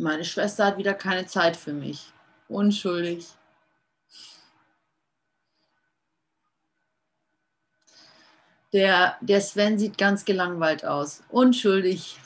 Meine 0.00 0.24
Schwester 0.24 0.64
hat 0.66 0.78
wieder 0.78 0.94
keine 0.94 1.26
Zeit 1.26 1.56
für 1.56 1.72
mich. 1.72 2.12
Unschuldig. 2.48 3.26
Der, 8.72 9.16
der 9.20 9.40
Sven 9.40 9.78
sieht 9.78 9.98
ganz 9.98 10.24
gelangweilt 10.24 10.84
aus. 10.84 11.22
Unschuldig. 11.30 12.16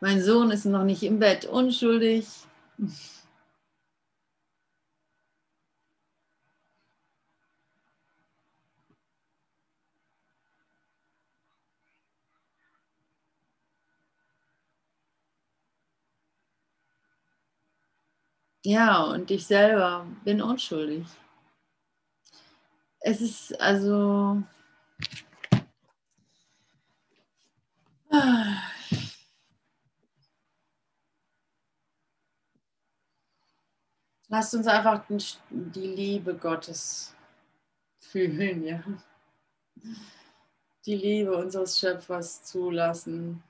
Mein 0.00 0.22
Sohn 0.22 0.50
ist 0.50 0.66
noch 0.66 0.84
nicht 0.84 1.02
im 1.02 1.18
Bett. 1.18 1.46
Unschuldig. 1.46 2.26
Ja, 18.64 19.04
und 19.04 19.30
ich 19.30 19.46
selber 19.46 20.06
bin 20.24 20.42
unschuldig. 20.42 21.06
Es 23.00 23.20
ist 23.20 23.58
also. 23.60 24.42
Lasst 34.28 34.54
uns 34.54 34.66
einfach 34.66 35.04
die 35.50 35.86
Liebe 35.86 36.36
Gottes 36.36 37.16
fühlen, 37.98 38.64
ja. 38.64 38.82
Die 40.86 40.96
Liebe 40.96 41.36
unseres 41.36 41.78
Schöpfers 41.78 42.44
zulassen. 42.44 43.42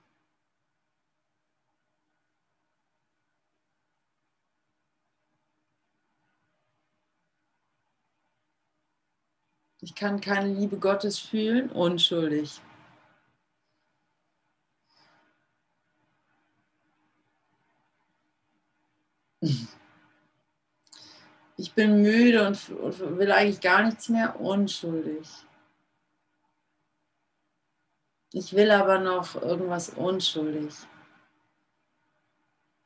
Ich 9.90 9.96
kann 9.96 10.20
keine 10.20 10.54
Liebe 10.54 10.78
Gottes 10.78 11.18
fühlen, 11.18 11.68
unschuldig. 11.68 12.60
Ich 21.56 21.74
bin 21.74 22.02
müde 22.02 22.46
und 22.46 23.18
will 23.18 23.32
eigentlich 23.32 23.60
gar 23.60 23.82
nichts 23.82 24.08
mehr, 24.08 24.40
unschuldig. 24.40 25.28
Ich 28.32 28.52
will 28.52 28.70
aber 28.70 29.00
noch 29.00 29.34
irgendwas 29.42 29.88
unschuldig. 29.88 30.72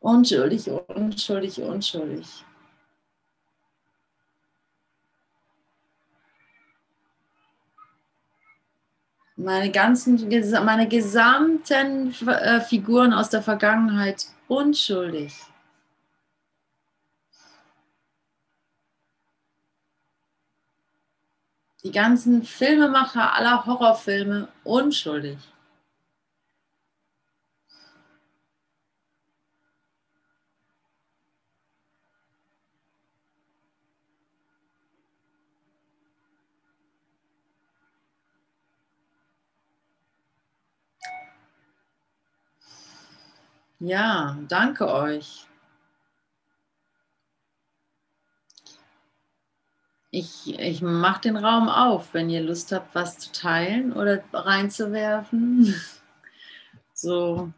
Unschuldig, 0.00 0.70
unschuldig, 0.70 1.61
unschuldig. 1.61 2.46
Meine 9.45 9.70
ganzen, 9.70 10.26
meine 10.64 10.88
gesamten 10.88 12.14
äh, 12.26 12.61
Figuren 12.62 13.12
aus 13.12 13.28
der 13.28 13.42
Vergangenheit 13.42 14.24
unschuldig. 14.49 15.34
Die 21.82 21.92
ganzen 21.92 22.42
Filmemacher 22.42 23.34
aller 23.34 23.66
Horrorfilme 23.66 24.49
unschuldig. 24.64 25.36
Ja, 43.87 44.39
danke 44.49 44.89
euch. 44.89 45.47
Ich, 50.11 50.59
ich 50.59 50.80
mache 50.80 51.20
den 51.20 51.37
Raum 51.37 51.68
auf, 51.68 52.14
wenn 52.14 52.30
ihr 52.30 52.41
Lust 52.41 52.72
habt, 52.72 52.95
was 52.95 53.18
zu 53.18 53.30
teilen 53.32 53.93
oder 53.93 54.24
reinzuwerfen. 54.32 55.74
So. 56.97 57.53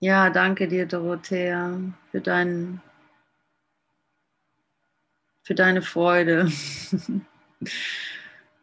Ja, 0.00 0.28
danke 0.28 0.68
dir, 0.68 0.86
Dorothea, 0.86 1.80
für, 2.10 2.20
dein, 2.20 2.82
für 5.42 5.54
deine 5.54 5.82
Freude. 5.82 6.52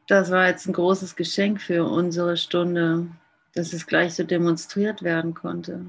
Das 0.07 0.29
war 0.29 0.45
jetzt 0.45 0.67
ein 0.67 0.73
großes 0.73 1.15
Geschenk 1.15 1.59
für 1.59 1.83
unsere 1.83 2.37
Stunde, 2.37 3.07
dass 3.55 3.73
es 3.73 3.87
gleich 3.87 4.13
so 4.13 4.23
demonstriert 4.23 5.01
werden 5.01 5.33
konnte. 5.33 5.85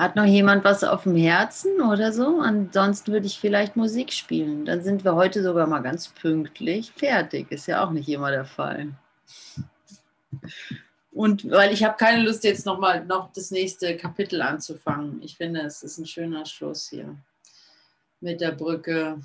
Hat 0.00 0.16
noch 0.16 0.24
jemand 0.24 0.64
was 0.64 0.82
auf 0.82 1.02
dem 1.02 1.14
Herzen 1.14 1.82
oder 1.82 2.10
so? 2.10 2.40
Ansonsten 2.40 3.12
würde 3.12 3.26
ich 3.26 3.38
vielleicht 3.38 3.76
Musik 3.76 4.14
spielen. 4.14 4.64
Dann 4.64 4.82
sind 4.82 5.04
wir 5.04 5.14
heute 5.14 5.42
sogar 5.42 5.66
mal 5.66 5.80
ganz 5.80 6.08
pünktlich 6.08 6.90
fertig. 6.92 7.52
Ist 7.52 7.66
ja 7.66 7.84
auch 7.84 7.90
nicht 7.90 8.08
immer 8.08 8.30
der 8.30 8.46
Fall. 8.46 8.94
Und 11.12 11.50
weil 11.50 11.74
ich 11.74 11.84
habe 11.84 11.98
keine 11.98 12.22
Lust, 12.22 12.44
jetzt 12.44 12.64
nochmal 12.64 13.04
noch 13.04 13.30
das 13.34 13.50
nächste 13.50 13.94
Kapitel 13.98 14.40
anzufangen. 14.40 15.20
Ich 15.22 15.36
finde, 15.36 15.60
es 15.60 15.82
ist 15.82 15.98
ein 15.98 16.06
schöner 16.06 16.46
Schluss 16.46 16.88
hier 16.88 17.14
mit 18.22 18.40
der 18.40 18.52
Brücke. 18.52 19.20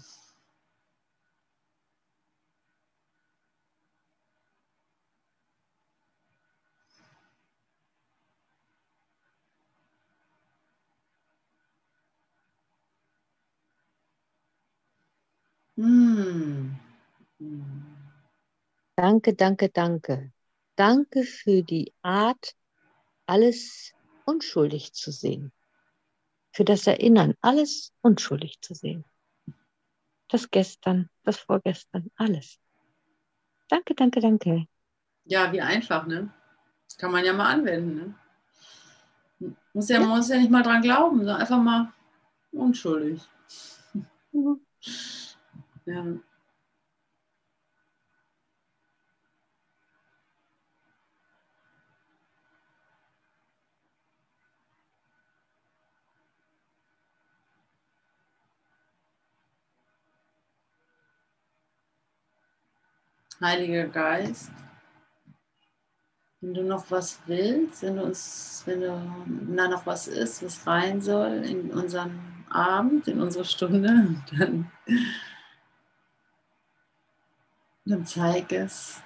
Danke, 18.95 19.33
danke, 19.33 19.69
danke. 19.69 20.31
Danke 20.75 21.23
für 21.23 21.63
die 21.63 21.93
Art, 22.01 22.55
alles 23.25 23.93
unschuldig 24.25 24.93
zu 24.93 25.11
sehen. 25.11 25.51
Für 26.51 26.63
das 26.63 26.87
Erinnern, 26.87 27.33
alles 27.41 27.91
unschuldig 28.01 28.61
zu 28.61 28.73
sehen. 28.73 29.03
Das 30.29 30.49
gestern, 30.49 31.09
das 31.23 31.37
vorgestern, 31.37 32.09
alles. 32.15 32.59
Danke, 33.67 33.95
danke, 33.95 34.21
danke. 34.21 34.67
Ja, 35.25 35.51
wie 35.51 35.61
einfach, 35.61 36.07
ne? 36.07 36.33
Das 36.87 36.97
kann 36.97 37.11
man 37.11 37.25
ja 37.25 37.33
mal 37.33 37.51
anwenden, 37.51 37.95
ne? 37.95 39.55
Muss 39.73 39.89
ja, 39.89 39.99
ja. 39.99 40.05
muss 40.05 40.29
ja 40.29 40.37
nicht 40.37 40.51
mal 40.51 40.63
dran 40.63 40.81
glauben, 40.81 41.17
sondern 41.17 41.41
einfach 41.41 41.61
mal 41.61 41.93
unschuldig. 42.53 43.21
Mhm. 44.31 44.61
Ja. 45.85 46.05
Heiliger 63.41 63.87
Geist, 63.87 64.51
wenn 66.41 66.53
du 66.53 66.63
noch 66.63 66.89
was 66.91 67.19
willst, 67.25 67.81
wenn 67.83 67.97
du 67.97 68.03
uns, 68.03 68.63
wenn, 68.65 68.81
du, 68.81 69.55
da 69.55 69.67
noch 69.67 69.85
was 69.85 70.07
ist, 70.07 70.43
was 70.43 70.65
rein 70.67 71.01
soll 71.01 71.43
in 71.43 71.71
unseren 71.71 72.19
Abend, 72.49 73.07
in 73.07 73.21
unsere 73.21 73.45
Stunde, 73.45 74.15
dann 74.37 74.71
dann 77.85 78.05
zeig 78.05 78.51
es. 78.51 79.01